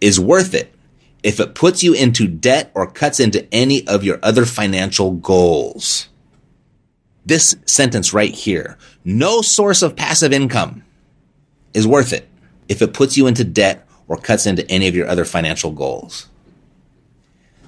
is 0.00 0.18
worth 0.18 0.54
it 0.54 0.74
if 1.22 1.40
it 1.40 1.54
puts 1.54 1.82
you 1.82 1.94
into 1.94 2.28
debt 2.28 2.70
or 2.74 2.90
cuts 2.90 3.20
into 3.20 3.46
any 3.52 3.86
of 3.86 4.04
your 4.04 4.18
other 4.22 4.44
financial 4.44 5.12
goals. 5.12 6.08
This 7.26 7.56
sentence 7.64 8.12
right 8.12 8.34
here, 8.34 8.76
no 9.04 9.40
source 9.40 9.82
of 9.82 9.96
passive 9.96 10.32
income 10.32 10.84
is 11.72 11.86
worth 11.86 12.12
it 12.12 12.28
if 12.68 12.82
it 12.82 12.92
puts 12.92 13.16
you 13.16 13.26
into 13.26 13.44
debt 13.44 13.86
or 14.08 14.16
cuts 14.16 14.46
into 14.46 14.70
any 14.70 14.88
of 14.88 14.94
your 14.94 15.08
other 15.08 15.24
financial 15.24 15.70
goals. 15.70 16.28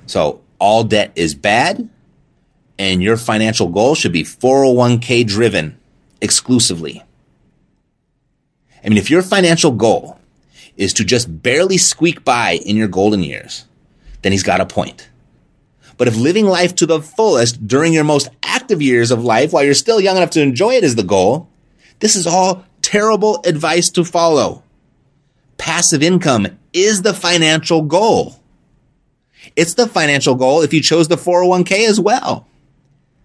So 0.07 0.41
all 0.59 0.85
debt 0.85 1.13
is 1.17 1.35
bad 1.35 1.89
and 2.79 3.03
your 3.03 3.17
financial 3.17 3.69
goal 3.69 3.95
should 3.95 4.13
be 4.13 4.23
401k 4.23 5.27
driven 5.27 5.79
exclusively. 6.21 7.03
I 8.87 8.89
mean, 8.89 8.99
if 8.99 9.11
your 9.11 9.23
financial 9.23 9.73
goal 9.73 10.19
is 10.77 10.93
to 10.95 11.05
just 11.05 11.43
barely 11.43 11.77
squeak 11.77 12.25
by 12.25 12.53
in 12.65 12.77
your 12.77 12.87
golden 12.87 13.23
years, 13.23 13.67
then 14.23 14.31
he's 14.31 14.45
got 14.45 14.61
a 14.61 14.67
point. 14.67 15.11
But 15.97 16.07
if 16.07 16.17
living 16.17 16.47
life 16.47 16.75
to 16.77 16.87
the 16.87 17.03
fullest 17.03 17.67
during 17.67 17.93
your 17.93 18.05
most 18.05 18.29
active 18.45 18.81
years 18.81 19.11
of 19.11 19.25
life 19.25 19.53
while 19.53 19.65
you're 19.65 19.75
still 19.75 20.01
young 20.01 20.17
enough 20.17 20.31
to 20.31 20.43
enjoy 20.43 20.75
it 20.75 20.85
is 20.85 20.95
the 20.95 21.03
goal, 21.03 21.49
this 21.99 22.15
is 22.15 22.27
all 22.27 22.65
terrible 22.81 23.41
advice 23.45 23.91
to 23.91 24.05
follow. 24.05 24.63
Passive 25.59 26.03
income 26.03 26.47
is 26.73 27.03
the 27.03 27.15
financial 27.15 27.83
goal. 27.83 28.37
It's 29.57 29.75
the 29.75 29.89
financial 29.89 30.35
goal 30.35 30.63
if 30.63 30.73
you 30.73 30.83
chose 30.83 31.09
the 31.09 31.17
401k 31.17 31.89
as 31.89 31.99
well. 31.99 32.47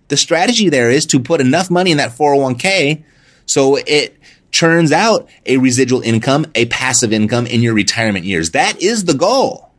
The 0.07 0.17
strategy 0.17 0.69
there 0.69 0.89
is 0.89 1.05
to 1.07 1.19
put 1.19 1.41
enough 1.41 1.69
money 1.69 1.91
in 1.91 1.97
that 1.97 2.11
401k 2.11 3.03
so 3.45 3.75
it 3.75 4.17
churns 4.51 4.91
out 4.91 5.29
a 5.45 5.57
residual 5.57 6.01
income, 6.01 6.45
a 6.55 6.65
passive 6.65 7.13
income 7.13 7.47
in 7.47 7.61
your 7.61 7.73
retirement 7.73 8.25
years. 8.25 8.51
That 8.51 8.81
is 8.81 9.05
the 9.05 9.13
goal. 9.13 9.71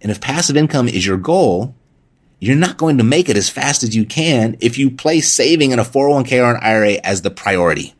And 0.00 0.10
if 0.10 0.20
passive 0.20 0.56
income 0.56 0.88
is 0.88 1.06
your 1.06 1.16
goal, 1.16 1.74
you're 2.38 2.56
not 2.56 2.76
going 2.76 2.98
to 2.98 3.04
make 3.04 3.28
it 3.28 3.36
as 3.36 3.48
fast 3.48 3.82
as 3.82 3.96
you 3.96 4.04
can 4.04 4.56
if 4.60 4.76
you 4.78 4.90
place 4.90 5.32
saving 5.32 5.70
in 5.70 5.78
a 5.78 5.84
401k 5.84 6.42
or 6.42 6.54
an 6.54 6.62
IRA 6.62 6.92
as 7.02 7.22
the 7.22 7.30
priority. 7.30 7.94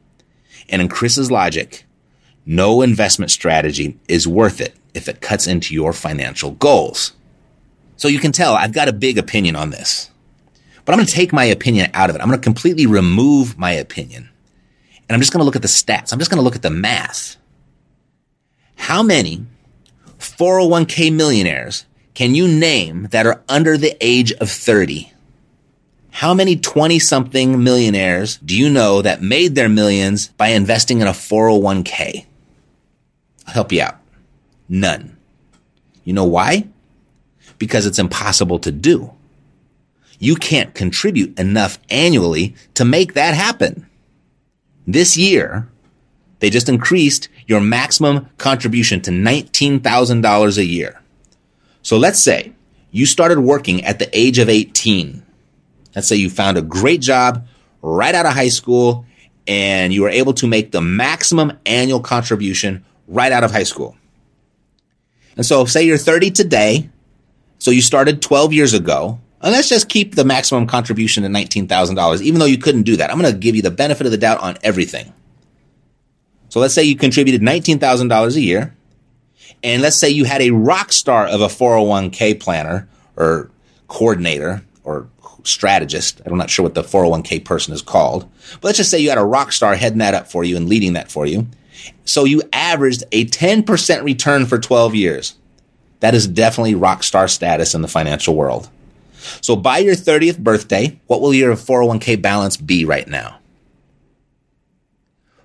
And 0.69 0.83
in 0.83 0.89
Chris's 0.89 1.31
logic, 1.31 1.87
no 2.47 2.83
investment 2.83 3.31
strategy 3.31 3.99
is 4.09 4.29
worth 4.29 4.61
it 4.61 4.75
if 4.93 5.09
it 5.09 5.21
cuts 5.21 5.47
into 5.47 5.75
your 5.75 5.93
financial 5.93 6.53
goals. 6.53 7.13
So 7.97 8.09
you 8.09 8.19
can 8.19 8.33
tell 8.33 8.55
I've 8.55 8.75
got 8.75 8.89
a 8.89 8.93
big 8.93 9.19
opinion 9.19 9.57
on 9.57 9.71
this, 9.71 10.11
but 10.85 10.93
I'm 10.93 10.99
going 10.99 11.07
to 11.07 11.13
take 11.13 11.33
my 11.33 11.45
opinion 11.45 11.91
out 11.95 12.11
of 12.11 12.17
it. 12.17 12.21
I'm 12.21 12.29
going 12.29 12.39
to 12.39 12.45
completely 12.45 12.87
remove 12.87 13.59
my 13.59 13.73
opinion 13.73 14.29
and 15.09 15.15
I'm 15.15 15.21
just 15.21 15.33
going 15.33 15.41
to 15.41 15.45
look 15.45 15.57
at 15.57 15.63
the 15.63 15.69
stats. 15.69 16.13
I'm 16.13 16.19
just 16.19 16.31
going 16.31 16.39
to 16.39 16.45
look 16.45 16.57
at 16.57 16.63
the 16.63 16.71
math. 16.71 17.37
How 18.77 19.03
many 19.03 19.45
401k 20.19 21.13
millionaires 21.13 21.87
can 22.15 22.35
you 22.35 22.49
name 22.49 23.09
that 23.11 23.27
are 23.27 23.43
under 23.49 23.77
the 23.77 23.97
age 24.01 24.33
of 24.33 24.51
30? 24.51 25.13
How 26.11 26.33
many 26.33 26.57
20 26.57 26.99
something 27.01 27.63
millionaires 27.63 28.37
do 28.37 28.57
you 28.57 28.71
know 28.71 29.03
that 29.03 29.21
made 29.21 29.55
their 29.55 29.69
millions 29.69 30.29
by 30.29 30.49
investing 30.49 31.01
in 31.01 31.09
a 31.09 31.13
401k? 31.13 32.27
I'll 33.47 33.55
help 33.55 33.73
you 33.73 33.83
out. 33.83 33.97
None. 34.69 35.17
You 36.05 36.13
know 36.13 36.25
why? 36.25 36.69
Because 37.59 37.85
it's 37.85 37.99
impossible 37.99 38.59
to 38.61 38.71
do. 38.71 39.13
You 40.19 40.37
can't 40.37 40.75
contribute 40.75 41.39
enough 41.39 41.79
annually 41.91 42.55
to 42.75 42.85
make 42.85 43.15
that 43.15 43.35
happen. 43.35 43.87
This 44.87 45.17
year, 45.17 45.69
they 46.41 46.51
just 46.51 46.69
increased 46.69 47.29
your 47.47 47.61
maximum 47.61 48.29
contribution 48.39 49.01
to 49.03 49.11
$19,000 49.11 50.59
a 50.59 50.65
year. 50.65 51.01
So 51.83 51.97
let's 51.97 52.23
say 52.23 52.53
you 52.91 53.07
started 53.07 53.41
working 53.41 53.85
at 53.85 53.99
the 53.99 54.09
age 54.17 54.39
of 54.39 54.49
18. 54.49 55.23
Let's 55.95 56.09
say 56.09 56.17
you 56.17 56.31
found 56.31 56.59
a 56.59 56.63
great 56.63 57.01
job 57.01 57.47
right 57.83 58.15
out 58.15 58.27
of 58.27 58.33
high 58.33 58.49
school 58.49 59.07
and 59.47 59.93
you 59.93 60.03
were 60.03 60.09
able 60.09 60.33
to 60.35 60.47
make 60.47 60.71
the 60.71 60.81
maximum 60.81 61.59
annual 61.67 62.01
contribution 62.01 62.85
right 63.07 63.33
out 63.33 63.45
of 63.45 63.51
high 63.51 63.65
school. 63.65 63.97
And 65.37 65.45
so 65.45 65.65
say 65.65 65.85
you're 65.85 65.99
30 65.99 66.31
today. 66.31 66.89
So 67.59 67.71
you 67.71 67.83
started 67.83 68.23
12 68.23 68.53
years 68.53 68.75
ago. 68.75 69.21
And 69.45 69.53
let's 69.53 69.69
just 69.69 69.91
keep 69.91 70.15
the 70.15 70.25
maximum 70.25 70.67
contribution 70.67 71.23
to 71.23 71.29
$19,000, 71.29 72.23
even 72.23 72.41
though 72.41 72.47
you 72.47 72.57
couldn't 72.57 72.85
do 72.85 72.97
that. 72.97 73.11
I'm 73.11 73.21
going 73.21 73.31
to 73.31 73.39
give 73.39 73.55
you 73.55 73.61
the 73.61 73.71
benefit 73.71 74.07
of 74.07 74.11
the 74.11 74.19
doubt 74.19 74.41
on 74.41 74.57
everything. 74.63 75.13
So 76.49 76.61
let's 76.61 76.73
say 76.73 76.83
you 76.83 76.97
contributed 76.97 77.43
$19,000 77.43 78.37
a 78.37 78.41
year. 78.41 78.75
And 79.63 79.83
let's 79.83 79.97
say 79.97 80.09
you 80.09 80.25
had 80.25 80.41
a 80.41 80.51
rock 80.51 80.93
star 80.93 81.27
of 81.27 81.43
a 81.43 81.49
401k 81.49 82.41
planner 82.41 82.89
or 83.17 83.51
coordinator 83.89 84.65
or 84.83 85.09
strategist. 85.43 86.23
I'm 86.25 86.39
not 86.39 86.49
sure 86.49 86.63
what 86.63 86.75
the 86.75 86.83
401k 86.83 87.45
person 87.45 87.75
is 87.75 87.83
called. 87.83 88.27
But 88.55 88.65
let's 88.65 88.79
just 88.79 88.91
say 88.91 88.99
you 88.99 89.11
had 89.11 89.19
a 89.19 89.25
rock 89.25 89.53
star 89.53 89.75
heading 89.75 89.99
that 89.99 90.15
up 90.15 90.27
for 90.27 90.43
you 90.43 90.57
and 90.57 90.71
leading 90.71 90.95
that 90.95 91.11
for 91.11 91.27
you. 91.27 91.49
So 92.07 92.25
you 92.25 92.41
averaged 92.53 93.05
a 93.13 93.27
10% 93.27 94.05
return 94.05 94.47
for 94.47 94.59
12 94.59 94.95
years. 94.95 95.35
That 96.01 96.15
is 96.15 96.27
definitely 96.27 96.75
rock 96.75 97.03
star 97.03 97.29
status 97.29 97.75
in 97.75 97.83
the 97.83 97.89
financial 97.89 98.35
world. 98.35 98.71
So 99.41 99.57
by 99.57 99.79
your 99.79 99.95
30th 99.95 100.39
birthday, 100.39 101.01
what 101.07 101.21
will 101.21 101.35
your 101.35 101.55
401k 101.55 102.21
balance 102.21 102.57
be 102.57 102.85
right 102.85 103.09
now? 103.09 103.39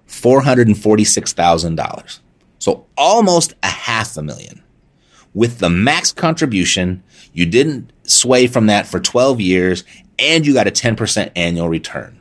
$446,000. 0.07 2.19
So 2.59 2.85
almost 2.97 3.53
a 3.63 3.67
half 3.67 4.17
a 4.17 4.21
million. 4.21 4.61
With 5.33 5.59
the 5.59 5.69
max 5.69 6.11
contribution, 6.11 7.03
you 7.33 7.45
didn't 7.45 7.91
sway 8.03 8.47
from 8.47 8.67
that 8.67 8.87
for 8.87 8.99
12 8.99 9.39
years 9.39 9.83
and 10.17 10.45
you 10.45 10.53
got 10.53 10.67
a 10.67 10.71
10% 10.71 11.31
annual 11.35 11.69
return. 11.69 12.19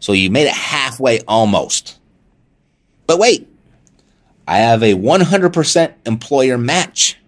So 0.00 0.12
you 0.12 0.30
made 0.30 0.46
it 0.46 0.54
halfway 0.54 1.20
almost. 1.22 1.98
But 3.06 3.18
wait, 3.18 3.48
I 4.46 4.58
have 4.58 4.82
a 4.82 4.94
100% 4.94 5.94
employer 6.06 6.56
match. 6.56 7.18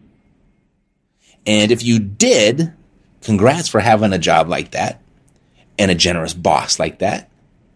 And 1.46 1.72
if 1.72 1.84
you 1.84 1.98
did, 1.98 2.72
Congrats 3.22 3.68
for 3.68 3.80
having 3.80 4.12
a 4.12 4.18
job 4.18 4.48
like 4.48 4.70
that 4.72 5.00
and 5.78 5.90
a 5.90 5.94
generous 5.94 6.34
boss 6.34 6.78
like 6.78 6.98
that. 7.00 7.30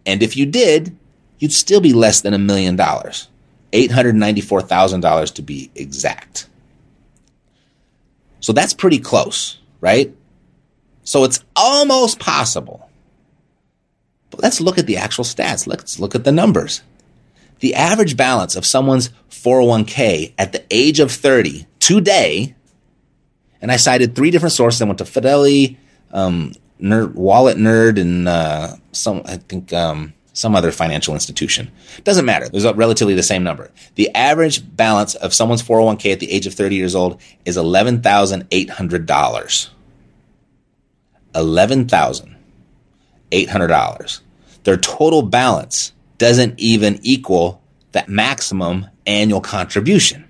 And 0.05 0.21
if 0.21 0.37
you 0.37 0.45
did, 0.45 0.95
you'd 1.39 1.53
still 1.53 1.81
be 1.81 1.93
less 1.93 2.21
than 2.21 2.33
a 2.33 2.39
million 2.39 2.75
dollars. 2.75 3.27
$894,000 3.73 5.33
to 5.35 5.41
be 5.41 5.69
exact. 5.75 6.47
So 8.39 8.53
that's 8.53 8.73
pretty 8.73 8.99
close, 8.99 9.59
right? 9.81 10.15
So 11.03 11.23
it's 11.23 11.43
almost 11.55 12.19
possible. 12.19 12.89
But 14.29 14.41
let's 14.41 14.61
look 14.61 14.77
at 14.77 14.85
the 14.85 14.97
actual 14.97 15.23
stats. 15.23 15.67
Let's 15.67 15.99
look 15.99 16.15
at 16.15 16.23
the 16.23 16.31
numbers. 16.31 16.81
The 17.59 17.75
average 17.75 18.17
balance 18.17 18.55
of 18.55 18.65
someone's 18.65 19.09
401k 19.29 20.33
at 20.37 20.51
the 20.51 20.63
age 20.69 20.99
of 20.99 21.11
30 21.11 21.67
today 21.79 22.55
and 23.61 23.71
I 23.71 23.77
cited 23.77 24.15
three 24.15 24.31
different 24.31 24.53
sources. 24.53 24.81
I 24.81 24.85
went 24.85 24.99
to 24.99 25.05
Fidelity, 25.05 25.77
um, 26.11 26.53
Nerd, 26.81 27.13
Wallet 27.13 27.57
Nerd, 27.57 27.99
and 27.99 28.27
uh, 28.27 28.75
some 28.91 29.21
I 29.25 29.37
think 29.37 29.73
um, 29.73 30.13
some 30.35 30.55
other 30.55 30.71
financial 30.71 31.13
institution. 31.13 31.71
Doesn't 32.03 32.25
matter. 32.25 32.49
There's 32.49 32.65
relatively 32.73 33.13
the 33.13 33.23
same 33.23 33.43
number. 33.43 33.71
The 33.95 34.13
average 34.13 34.75
balance 34.75 35.15
of 35.15 35.33
someone's 35.33 35.63
401k 35.63 36.11
at 36.11 36.19
the 36.19 36.29
age 36.31 36.45
of 36.45 36.53
30 36.53 36.75
years 36.75 36.93
old 36.93 37.21
is 37.45 37.55
$11,800. 37.57 39.69
$11,800. 41.33 44.19
Their 44.63 44.77
total 44.77 45.21
balance 45.21 45.91
doesn't 46.17 46.59
even 46.59 46.99
equal 47.01 47.61
that 47.93 48.09
maximum 48.09 48.87
annual 49.05 49.41
contribution. 49.41 50.24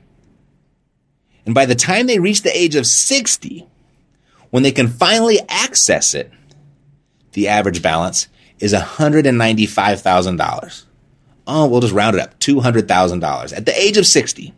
And 1.45 1.53
by 1.53 1.65
the 1.65 1.75
time 1.75 2.07
they 2.07 2.19
reach 2.19 2.41
the 2.41 2.57
age 2.57 2.75
of 2.75 2.87
60, 2.87 3.67
when 4.49 4.63
they 4.63 4.71
can 4.71 4.87
finally 4.87 5.39
access 5.47 6.13
it, 6.13 6.31
the 7.33 7.47
average 7.47 7.81
balance 7.81 8.27
is 8.59 8.73
$195,000. 8.73 10.83
Oh, 11.47 11.67
we'll 11.67 11.81
just 11.81 11.93
round 11.93 12.15
it 12.15 12.21
up 12.21 12.39
$200,000 12.39 13.55
at 13.55 13.65
the 13.65 13.79
age 13.79 13.97
of 13.97 14.05
60. 14.05 14.53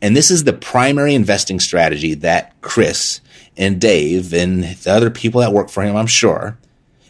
And 0.00 0.16
this 0.16 0.30
is 0.30 0.44
the 0.44 0.52
primary 0.52 1.14
investing 1.14 1.60
strategy 1.60 2.14
that 2.14 2.60
Chris 2.60 3.20
and 3.56 3.80
Dave 3.80 4.32
and 4.32 4.64
the 4.64 4.90
other 4.90 5.10
people 5.10 5.40
that 5.40 5.52
work 5.52 5.70
for 5.70 5.82
him, 5.82 5.96
I'm 5.96 6.06
sure, 6.06 6.58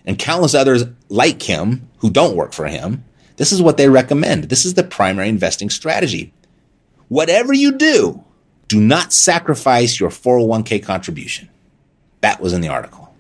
and 0.04 0.18
countless 0.18 0.54
others 0.54 0.84
like 1.08 1.42
him 1.42 1.88
who 1.98 2.10
don't 2.10 2.36
work 2.36 2.52
for 2.52 2.66
him, 2.66 3.04
this 3.36 3.52
is 3.52 3.62
what 3.62 3.76
they 3.76 3.88
recommend. 3.88 4.44
This 4.44 4.64
is 4.64 4.74
the 4.74 4.84
primary 4.84 5.28
investing 5.28 5.70
strategy. 5.70 6.32
Whatever 7.08 7.52
you 7.52 7.72
do, 7.72 8.24
do 8.72 8.80
not 8.80 9.12
sacrifice 9.12 10.00
your 10.00 10.08
401k 10.08 10.82
contribution. 10.82 11.50
That 12.22 12.40
was 12.40 12.54
in 12.54 12.62
the 12.62 12.68
article. 12.68 13.14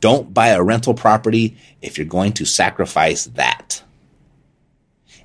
Don't 0.00 0.34
buy 0.34 0.48
a 0.48 0.60
rental 0.60 0.94
property 0.94 1.56
if 1.80 1.96
you're 1.96 2.08
going 2.08 2.32
to 2.32 2.44
sacrifice 2.44 3.26
that. 3.26 3.84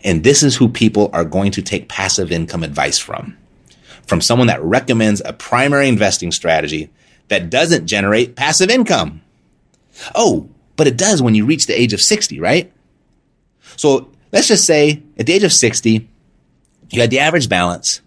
And 0.03 0.23
this 0.23 0.43
is 0.43 0.55
who 0.55 0.69
people 0.69 1.09
are 1.13 1.25
going 1.25 1.51
to 1.53 1.63
take 1.63 1.89
passive 1.89 2.31
income 2.31 2.63
advice 2.63 2.99
from. 2.99 3.35
From 4.05 4.21
someone 4.21 4.47
that 4.47 4.61
recommends 4.61 5.19
a 5.25 5.33
primary 5.33 5.89
investing 5.89 6.31
strategy 6.31 6.91
that 7.29 7.49
doesn't 7.49 7.87
generate 7.87 8.35
passive 8.35 8.69
income. 8.69 9.21
Oh, 10.13 10.47
but 10.75 10.85
it 10.85 10.95
does 10.95 11.23
when 11.23 11.33
you 11.33 11.47
reach 11.47 11.65
the 11.65 11.77
age 11.77 11.93
of 11.93 12.01
60, 12.03 12.39
right? 12.39 12.71
So 13.77 14.11
let's 14.31 14.47
just 14.47 14.65
say 14.65 15.01
at 15.17 15.25
the 15.25 15.33
age 15.33 15.43
of 15.43 15.51
60, 15.51 16.07
you 16.91 17.01
had 17.01 17.09
the 17.09 17.19
average 17.19 17.49
balance. 17.49 18.01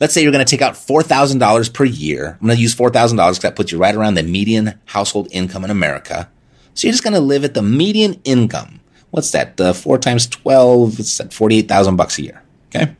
Let's 0.00 0.14
say 0.14 0.22
you're 0.22 0.32
going 0.32 0.44
to 0.44 0.50
take 0.50 0.62
out 0.62 0.74
$4,000 0.74 1.74
per 1.74 1.84
year. 1.84 2.38
I'm 2.40 2.46
going 2.46 2.56
to 2.56 2.62
use 2.62 2.74
$4,000 2.74 2.92
because 3.16 3.38
that 3.40 3.56
puts 3.56 3.72
you 3.72 3.78
right 3.78 3.94
around 3.94 4.14
the 4.14 4.22
median 4.22 4.78
household 4.86 5.28
income 5.32 5.64
in 5.64 5.70
America. 5.70 6.30
So 6.74 6.86
you're 6.86 6.92
just 6.92 7.02
going 7.02 7.14
to 7.14 7.20
live 7.20 7.44
at 7.44 7.54
the 7.54 7.62
median 7.62 8.20
income. 8.24 8.80
What's 9.10 9.32
that? 9.32 9.60
Uh, 9.60 9.72
four 9.72 9.98
times 9.98 10.26
12, 10.28 11.00
it's 11.00 11.20
at 11.20 11.32
48,000 11.32 11.96
bucks 11.96 12.18
a 12.18 12.22
year. 12.22 12.42
Okay. 12.68 12.94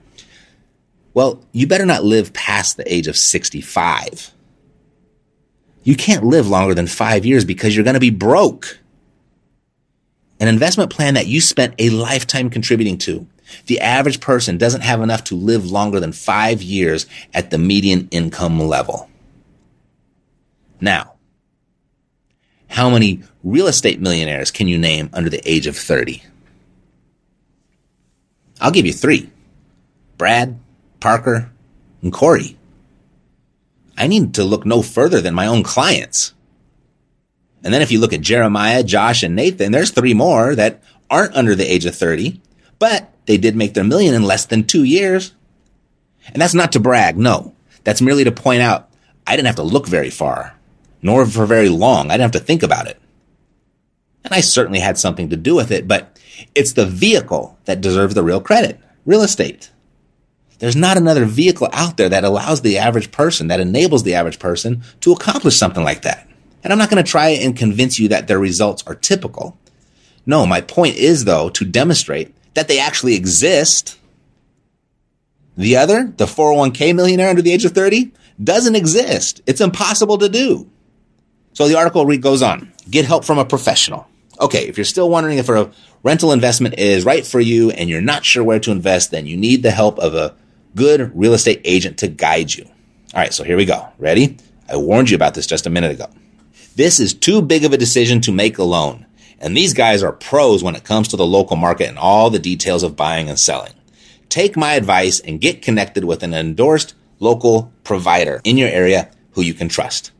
Well, 1.14 1.44
you 1.52 1.66
better 1.66 1.86
not 1.86 2.04
live 2.04 2.32
past 2.32 2.76
the 2.76 2.92
age 2.92 3.06
of 3.06 3.16
65. 3.16 4.32
You 5.84 5.94
can't 5.94 6.24
live 6.24 6.48
longer 6.48 6.74
than 6.74 6.86
five 6.86 7.24
years 7.24 7.44
because 7.44 7.74
you're 7.74 7.84
going 7.84 7.94
to 7.94 8.00
be 8.00 8.10
broke 8.10 8.78
an 10.40 10.48
investment 10.48 10.90
plan 10.90 11.14
that 11.14 11.26
you 11.26 11.40
spent 11.40 11.74
a 11.78 11.90
lifetime 11.90 12.50
contributing 12.50 12.98
to. 12.98 13.26
The 13.66 13.80
average 13.80 14.20
person 14.20 14.58
doesn't 14.58 14.82
have 14.82 15.00
enough 15.00 15.24
to 15.24 15.34
live 15.34 15.70
longer 15.70 16.00
than 16.00 16.12
five 16.12 16.62
years 16.62 17.06
at 17.34 17.50
the 17.50 17.58
median 17.58 18.08
income 18.10 18.60
level. 18.60 19.08
Now, 20.80 21.14
how 22.68 22.90
many 22.90 23.22
real 23.42 23.66
estate 23.66 24.00
millionaires 24.00 24.50
can 24.50 24.68
you 24.68 24.78
name 24.78 25.10
under 25.12 25.30
the 25.30 25.42
age 25.50 25.66
of 25.66 25.76
30? 25.76 26.22
I'll 28.60 28.70
give 28.70 28.86
you 28.86 28.92
three 28.92 29.30
Brad, 30.16 30.58
Parker, 31.00 31.50
and 32.02 32.12
Corey. 32.12 32.56
I 33.96 34.06
need 34.06 34.34
to 34.34 34.44
look 34.44 34.64
no 34.64 34.82
further 34.82 35.20
than 35.20 35.34
my 35.34 35.46
own 35.46 35.62
clients. 35.62 36.34
And 37.64 37.74
then 37.74 37.82
if 37.82 37.90
you 37.90 37.98
look 37.98 38.12
at 38.12 38.20
Jeremiah, 38.20 38.84
Josh, 38.84 39.22
and 39.22 39.34
Nathan, 39.34 39.72
there's 39.72 39.90
three 39.90 40.14
more 40.14 40.54
that 40.54 40.82
aren't 41.10 41.34
under 41.34 41.54
the 41.54 41.70
age 41.70 41.86
of 41.86 41.96
30, 41.96 42.40
but 42.78 43.12
they 43.28 43.36
did 43.36 43.54
make 43.54 43.74
their 43.74 43.84
million 43.84 44.14
in 44.14 44.22
less 44.22 44.46
than 44.46 44.64
two 44.64 44.84
years. 44.84 45.34
And 46.28 46.40
that's 46.40 46.54
not 46.54 46.72
to 46.72 46.80
brag. 46.80 47.18
No, 47.18 47.54
that's 47.84 48.00
merely 48.00 48.24
to 48.24 48.32
point 48.32 48.62
out 48.62 48.88
I 49.26 49.36
didn't 49.36 49.48
have 49.48 49.56
to 49.56 49.62
look 49.62 49.86
very 49.86 50.08
far, 50.08 50.56
nor 51.02 51.26
for 51.26 51.44
very 51.44 51.68
long. 51.68 52.06
I 52.06 52.14
didn't 52.14 52.32
have 52.32 52.40
to 52.40 52.46
think 52.46 52.62
about 52.62 52.86
it. 52.86 52.98
And 54.24 54.32
I 54.32 54.40
certainly 54.40 54.80
had 54.80 54.96
something 54.96 55.28
to 55.28 55.36
do 55.36 55.54
with 55.54 55.70
it, 55.70 55.86
but 55.86 56.18
it's 56.54 56.72
the 56.72 56.86
vehicle 56.86 57.58
that 57.66 57.82
deserves 57.82 58.14
the 58.14 58.22
real 58.22 58.40
credit. 58.40 58.80
Real 59.04 59.20
estate. 59.20 59.70
There's 60.58 60.74
not 60.74 60.96
another 60.96 61.26
vehicle 61.26 61.68
out 61.74 61.98
there 61.98 62.08
that 62.08 62.24
allows 62.24 62.62
the 62.62 62.78
average 62.78 63.12
person, 63.12 63.48
that 63.48 63.60
enables 63.60 64.04
the 64.04 64.14
average 64.14 64.38
person 64.38 64.82
to 65.02 65.12
accomplish 65.12 65.56
something 65.56 65.84
like 65.84 66.00
that. 66.02 66.26
And 66.64 66.72
I'm 66.72 66.78
not 66.78 66.88
going 66.88 67.04
to 67.04 67.08
try 67.08 67.28
and 67.28 67.54
convince 67.54 67.98
you 67.98 68.08
that 68.08 68.26
their 68.26 68.38
results 68.38 68.82
are 68.86 68.94
typical. 68.94 69.58
No, 70.24 70.46
my 70.46 70.62
point 70.62 70.96
is 70.96 71.26
though 71.26 71.50
to 71.50 71.66
demonstrate 71.66 72.34
that 72.54 72.68
they 72.68 72.78
actually 72.78 73.14
exist. 73.14 73.98
The 75.56 75.76
other, 75.76 76.12
the 76.16 76.26
401k 76.26 76.94
millionaire 76.94 77.30
under 77.30 77.42
the 77.42 77.52
age 77.52 77.64
of 77.64 77.72
30, 77.72 78.12
doesn't 78.42 78.76
exist. 78.76 79.42
It's 79.46 79.60
impossible 79.60 80.18
to 80.18 80.28
do. 80.28 80.70
So 81.52 81.66
the 81.66 81.76
article 81.76 82.04
goes 82.18 82.42
on. 82.42 82.72
Get 82.88 83.04
help 83.04 83.24
from 83.24 83.38
a 83.38 83.44
professional. 83.44 84.06
Okay, 84.40 84.68
if 84.68 84.78
you're 84.78 84.84
still 84.84 85.10
wondering 85.10 85.38
if 85.38 85.48
a 85.48 85.70
rental 86.04 86.32
investment 86.32 86.78
is 86.78 87.04
right 87.04 87.26
for 87.26 87.40
you 87.40 87.70
and 87.72 87.90
you're 87.90 88.00
not 88.00 88.24
sure 88.24 88.44
where 88.44 88.60
to 88.60 88.70
invest, 88.70 89.10
then 89.10 89.26
you 89.26 89.36
need 89.36 89.62
the 89.62 89.72
help 89.72 89.98
of 89.98 90.14
a 90.14 90.36
good 90.76 91.10
real 91.18 91.34
estate 91.34 91.60
agent 91.64 91.98
to 91.98 92.08
guide 92.08 92.54
you. 92.54 92.64
All 92.64 93.20
right, 93.20 93.34
so 93.34 93.42
here 93.42 93.56
we 93.56 93.64
go. 93.64 93.88
Ready? 93.98 94.36
I 94.68 94.76
warned 94.76 95.10
you 95.10 95.16
about 95.16 95.34
this 95.34 95.46
just 95.46 95.66
a 95.66 95.70
minute 95.70 95.90
ago. 95.90 96.06
This 96.76 97.00
is 97.00 97.14
too 97.14 97.42
big 97.42 97.64
of 97.64 97.72
a 97.72 97.78
decision 97.78 98.20
to 98.20 98.32
make 98.32 98.58
alone. 98.58 99.06
And 99.40 99.56
these 99.56 99.74
guys 99.74 100.02
are 100.02 100.12
pros 100.12 100.62
when 100.62 100.76
it 100.76 100.84
comes 100.84 101.08
to 101.08 101.16
the 101.16 101.26
local 101.26 101.56
market 101.56 101.88
and 101.88 101.98
all 101.98 102.30
the 102.30 102.38
details 102.38 102.82
of 102.82 102.96
buying 102.96 103.28
and 103.28 103.38
selling. 103.38 103.72
Take 104.28 104.56
my 104.56 104.74
advice 104.74 105.20
and 105.20 105.40
get 105.40 105.62
connected 105.62 106.04
with 106.04 106.22
an 106.22 106.34
endorsed 106.34 106.94
local 107.18 107.72
provider 107.84 108.40
in 108.44 108.56
your 108.56 108.68
area 108.68 109.10
who 109.32 109.42
you 109.42 109.54
can 109.54 109.68
trust. 109.68 110.12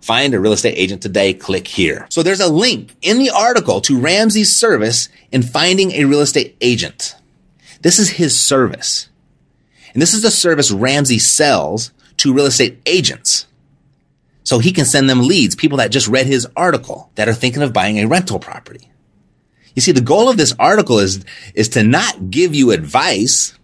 Find 0.00 0.34
a 0.34 0.40
real 0.40 0.52
estate 0.52 0.74
agent 0.76 1.00
today. 1.00 1.32
Click 1.32 1.68
here. 1.68 2.06
So 2.10 2.22
there's 2.22 2.40
a 2.40 2.52
link 2.52 2.96
in 3.02 3.18
the 3.18 3.30
article 3.30 3.80
to 3.82 4.00
Ramsey's 4.00 4.54
service 4.54 5.08
in 5.30 5.42
finding 5.42 5.92
a 5.92 6.04
real 6.04 6.20
estate 6.20 6.56
agent. 6.60 7.14
This 7.82 7.98
is 7.98 8.10
his 8.10 8.38
service. 8.38 9.08
And 9.92 10.02
this 10.02 10.14
is 10.14 10.22
the 10.22 10.30
service 10.30 10.72
Ramsey 10.72 11.18
sells 11.18 11.92
to 12.18 12.32
real 12.32 12.46
estate 12.46 12.80
agents. 12.86 13.46
So 14.44 14.58
he 14.58 14.72
can 14.72 14.84
send 14.84 15.08
them 15.08 15.20
leads, 15.20 15.54
people 15.54 15.78
that 15.78 15.90
just 15.90 16.08
read 16.08 16.26
his 16.26 16.46
article 16.56 17.10
that 17.14 17.28
are 17.28 17.34
thinking 17.34 17.62
of 17.62 17.72
buying 17.72 17.98
a 17.98 18.06
rental 18.06 18.38
property. 18.38 18.90
You 19.74 19.82
see, 19.82 19.92
the 19.92 20.00
goal 20.00 20.28
of 20.28 20.36
this 20.36 20.54
article 20.58 20.98
is, 20.98 21.24
is 21.54 21.70
to 21.70 21.82
not 21.82 22.30
give 22.30 22.54
you 22.54 22.72
advice. 22.72 23.56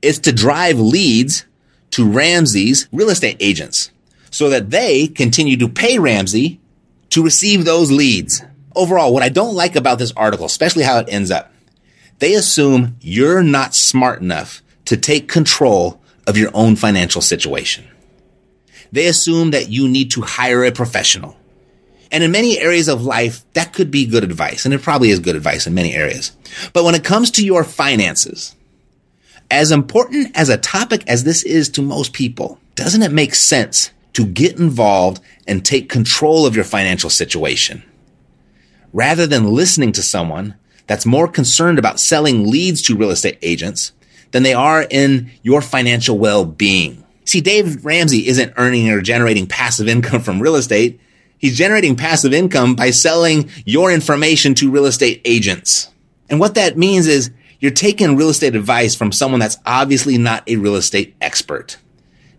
It's 0.00 0.20
to 0.20 0.32
drive 0.32 0.78
leads 0.78 1.44
to 1.90 2.08
Ramsey's 2.08 2.88
real 2.92 3.10
estate 3.10 3.36
agents 3.40 3.90
so 4.30 4.48
that 4.50 4.70
they 4.70 5.06
continue 5.06 5.56
to 5.58 5.68
pay 5.68 5.98
Ramsey 5.98 6.60
to 7.10 7.22
receive 7.22 7.64
those 7.64 7.92
leads. 7.92 8.42
Overall, 8.74 9.12
what 9.12 9.22
I 9.22 9.28
don't 9.28 9.54
like 9.54 9.76
about 9.76 9.98
this 9.98 10.12
article, 10.16 10.46
especially 10.46 10.82
how 10.82 10.98
it 10.98 11.08
ends 11.08 11.30
up, 11.30 11.52
they 12.18 12.34
assume 12.34 12.96
you're 13.00 13.42
not 13.42 13.74
smart 13.74 14.20
enough 14.20 14.62
to 14.86 14.96
take 14.96 15.28
control 15.28 16.00
of 16.26 16.36
your 16.36 16.50
own 16.54 16.74
financial 16.74 17.20
situation. 17.20 17.84
They 18.94 19.08
assume 19.08 19.50
that 19.50 19.70
you 19.70 19.88
need 19.88 20.12
to 20.12 20.22
hire 20.22 20.64
a 20.64 20.70
professional. 20.70 21.36
And 22.12 22.22
in 22.22 22.30
many 22.30 22.60
areas 22.60 22.86
of 22.86 23.04
life, 23.04 23.44
that 23.54 23.72
could 23.72 23.90
be 23.90 24.06
good 24.06 24.22
advice. 24.22 24.64
And 24.64 24.72
it 24.72 24.82
probably 24.82 25.10
is 25.10 25.18
good 25.18 25.34
advice 25.34 25.66
in 25.66 25.74
many 25.74 25.94
areas. 25.94 26.30
But 26.72 26.84
when 26.84 26.94
it 26.94 27.02
comes 27.02 27.32
to 27.32 27.44
your 27.44 27.64
finances, 27.64 28.54
as 29.50 29.72
important 29.72 30.30
as 30.36 30.48
a 30.48 30.56
topic 30.56 31.02
as 31.08 31.24
this 31.24 31.42
is 31.42 31.68
to 31.70 31.82
most 31.82 32.12
people, 32.12 32.60
doesn't 32.76 33.02
it 33.02 33.10
make 33.10 33.34
sense 33.34 33.90
to 34.12 34.24
get 34.24 34.60
involved 34.60 35.20
and 35.48 35.64
take 35.64 35.88
control 35.88 36.46
of 36.46 36.54
your 36.54 36.64
financial 36.64 37.10
situation? 37.10 37.82
Rather 38.92 39.26
than 39.26 39.52
listening 39.52 39.90
to 39.90 40.04
someone 40.04 40.54
that's 40.86 41.04
more 41.04 41.26
concerned 41.26 41.80
about 41.80 41.98
selling 41.98 42.48
leads 42.48 42.80
to 42.82 42.96
real 42.96 43.10
estate 43.10 43.38
agents 43.42 43.90
than 44.30 44.44
they 44.44 44.54
are 44.54 44.86
in 44.88 45.32
your 45.42 45.60
financial 45.60 46.16
well-being. 46.16 47.03
See, 47.24 47.40
Dave 47.40 47.84
Ramsey 47.84 48.26
isn't 48.26 48.54
earning 48.56 48.90
or 48.90 49.00
generating 49.00 49.46
passive 49.46 49.88
income 49.88 50.20
from 50.20 50.40
real 50.40 50.56
estate. 50.56 51.00
He's 51.38 51.56
generating 51.56 51.96
passive 51.96 52.32
income 52.32 52.74
by 52.74 52.90
selling 52.90 53.50
your 53.64 53.90
information 53.90 54.54
to 54.54 54.70
real 54.70 54.86
estate 54.86 55.20
agents. 55.24 55.90
And 56.28 56.40
what 56.40 56.54
that 56.54 56.78
means 56.78 57.06
is 57.06 57.30
you're 57.60 57.70
taking 57.70 58.16
real 58.16 58.28
estate 58.28 58.54
advice 58.54 58.94
from 58.94 59.12
someone 59.12 59.40
that's 59.40 59.58
obviously 59.64 60.18
not 60.18 60.48
a 60.48 60.56
real 60.56 60.76
estate 60.76 61.14
expert. 61.20 61.78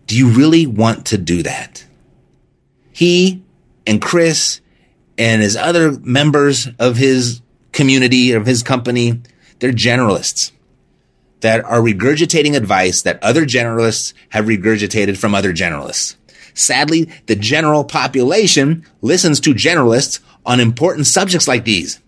Do 0.07 0.17
you 0.17 0.29
really 0.29 0.67
want 0.67 1.07
to 1.07 1.17
do 1.17 1.43
that? 1.43 1.85
He 2.91 3.43
and 3.87 4.01
Chris 4.01 4.61
and 5.17 5.41
his 5.41 5.55
other 5.55 5.91
members 5.99 6.67
of 6.79 6.97
his 6.97 7.41
community, 7.71 8.33
of 8.33 8.45
his 8.45 8.63
company, 8.63 9.21
they're 9.59 9.71
generalists 9.71 10.51
that 11.41 11.63
are 11.65 11.79
regurgitating 11.79 12.55
advice 12.55 13.01
that 13.03 13.21
other 13.23 13.45
generalists 13.45 14.13
have 14.29 14.45
regurgitated 14.45 15.17
from 15.17 15.35
other 15.35 15.53
generalists. 15.53 16.15
Sadly, 16.53 17.09
the 17.25 17.35
general 17.35 17.83
population 17.83 18.85
listens 19.01 19.39
to 19.41 19.53
generalists 19.53 20.19
on 20.45 20.59
important 20.59 21.07
subjects 21.07 21.47
like 21.47 21.65
these, 21.65 21.99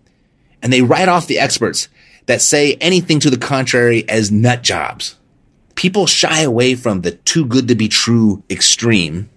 and 0.61 0.71
they 0.71 0.81
write 0.81 1.09
off 1.09 1.27
the 1.27 1.39
experts 1.39 1.89
that 2.27 2.41
say 2.41 2.75
anything 2.75 3.19
to 3.19 3.29
the 3.29 3.37
contrary 3.37 4.07
as 4.09 4.31
nut 4.31 4.63
jobs. 4.63 5.15
People 5.75 6.07
shy 6.07 6.41
away 6.41 6.75
from 6.75 7.01
the 7.01 7.11
too 7.11 7.45
good 7.45 7.67
to 7.67 7.75
be 7.75 7.87
true 7.87 8.43
extreme 8.49 9.29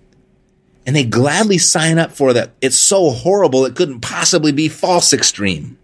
and 0.87 0.97
they 0.97 1.05
gladly 1.05 1.59
sign 1.59 1.99
up 1.99 2.11
for 2.11 2.33
the 2.33 2.51
it's 2.61 2.77
so 2.77 3.11
horrible 3.11 3.65
it 3.65 3.77
couldn't 3.77 4.01
possibly 4.01 4.53
be 4.53 4.69
false 4.69 5.13
extreme. 5.13 5.79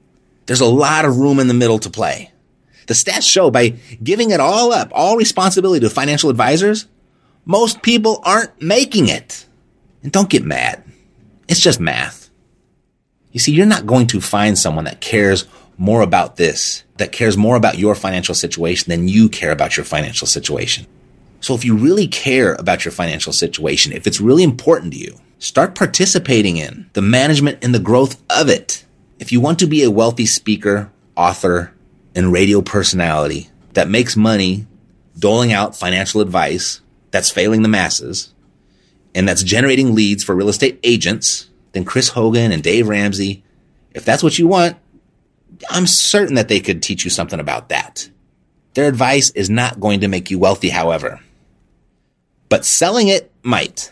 There's 0.46 0.60
a 0.60 0.66
lot 0.66 1.04
of 1.04 1.18
room 1.18 1.38
in 1.38 1.48
the 1.48 1.54
middle 1.54 1.78
to 1.80 1.90
play. 1.90 2.32
The 2.86 2.94
stats 2.94 3.28
show 3.28 3.50
by 3.50 3.70
giving 4.02 4.30
it 4.30 4.40
all 4.40 4.72
up, 4.72 4.90
all 4.92 5.16
responsibility 5.16 5.80
to 5.80 5.90
financial 5.90 6.30
advisors, 6.30 6.86
most 7.44 7.82
people 7.82 8.20
aren't 8.24 8.60
making 8.60 9.08
it. 9.08 9.46
And 10.02 10.12
don't 10.12 10.30
get 10.30 10.44
mad. 10.44 10.84
It's 11.48 11.60
just 11.60 11.80
math. 11.80 12.30
You 13.32 13.40
see, 13.40 13.52
you're 13.52 13.66
not 13.66 13.86
going 13.86 14.06
to 14.08 14.20
find 14.20 14.56
someone 14.56 14.84
that 14.84 15.00
cares 15.00 15.46
more 15.78 16.00
about 16.00 16.36
this, 16.36 16.84
that 16.96 17.12
cares 17.12 17.36
more 17.36 17.56
about 17.56 17.78
your 17.78 17.94
financial 17.94 18.34
situation 18.34 18.90
than 18.90 19.08
you 19.08 19.28
care 19.28 19.50
about 19.50 19.76
your 19.76 19.84
financial 19.84 20.26
situation. 20.26 20.86
So 21.40 21.54
if 21.54 21.64
you 21.64 21.76
really 21.76 22.08
care 22.08 22.54
about 22.54 22.84
your 22.84 22.92
financial 22.92 23.32
situation, 23.32 23.92
if 23.92 24.06
it's 24.06 24.20
really 24.20 24.42
important 24.42 24.92
to 24.94 24.98
you, 24.98 25.18
start 25.38 25.74
participating 25.74 26.56
in 26.56 26.88
the 26.94 27.02
management 27.02 27.58
and 27.62 27.74
the 27.74 27.78
growth 27.78 28.20
of 28.30 28.48
it. 28.48 28.84
If 29.18 29.32
you 29.32 29.40
want 29.40 29.58
to 29.58 29.66
be 29.66 29.82
a 29.82 29.90
wealthy 29.90 30.26
speaker, 30.26 30.90
author, 31.16 31.72
and 32.16 32.32
radio 32.32 32.62
personality 32.62 33.48
that 33.74 33.88
makes 33.88 34.16
money 34.16 34.66
doling 35.18 35.52
out 35.52 35.76
financial 35.76 36.20
advice 36.20 36.80
that's 37.10 37.30
failing 37.30 37.62
the 37.62 37.68
masses 37.68 38.34
and 39.14 39.28
that's 39.28 39.42
generating 39.42 39.94
leads 39.94 40.24
for 40.24 40.34
real 40.34 40.48
estate 40.48 40.80
agents, 40.82 41.48
then 41.72 41.84
Chris 41.84 42.08
Hogan 42.08 42.52
and 42.52 42.62
Dave 42.62 42.88
Ramsey, 42.88 43.44
if 43.92 44.04
that's 44.04 44.22
what 44.22 44.38
you 44.38 44.46
want, 44.46 44.76
I'm 45.70 45.86
certain 45.86 46.34
that 46.34 46.48
they 46.48 46.60
could 46.60 46.82
teach 46.82 47.04
you 47.04 47.10
something 47.10 47.40
about 47.40 47.68
that. 47.68 48.10
Their 48.74 48.88
advice 48.88 49.30
is 49.30 49.48
not 49.48 49.80
going 49.80 50.00
to 50.00 50.08
make 50.08 50.30
you 50.30 50.38
wealthy, 50.38 50.68
however, 50.68 51.20
but 52.48 52.64
selling 52.64 53.08
it 53.08 53.30
might. 53.42 53.90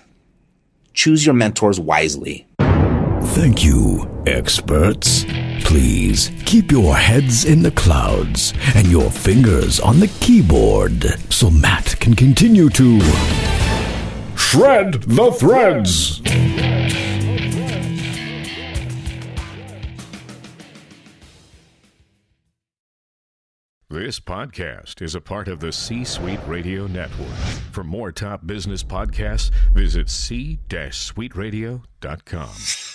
Choose 0.92 1.24
your 1.24 1.34
mentors 1.34 1.80
wisely. 1.80 2.46
Thank 2.58 3.64
you, 3.64 4.08
experts. 4.26 5.24
Please 5.64 6.31
keep 6.46 6.70
your 6.70 6.94
heads 6.94 7.44
in 7.44 7.62
the 7.62 7.72
clouds 7.72 8.53
and 8.77 8.87
your 8.87 9.11
fingers 9.11 9.81
on 9.81 9.98
the 9.98 10.07
keyboard 10.20 11.05
so 11.33 11.50
Matt 11.50 11.98
can 11.98 12.14
continue 12.14 12.68
to 12.70 13.00
shred 14.37 14.94
the 15.03 15.33
threads. 15.33 16.20
This 23.90 24.18
podcast 24.18 25.03
is 25.03 25.14
a 25.14 25.20
part 25.20 25.46
of 25.48 25.61
the 25.61 25.70
C 25.72 26.05
Suite 26.05 26.40
Radio 26.46 26.87
Network. 26.87 27.29
For 27.70 27.85
more 27.85 28.11
top 28.12 28.46
business 28.46 28.83
podcasts, 28.83 29.50
visit 29.72 30.09
c-suiteradio.com. 30.11 32.93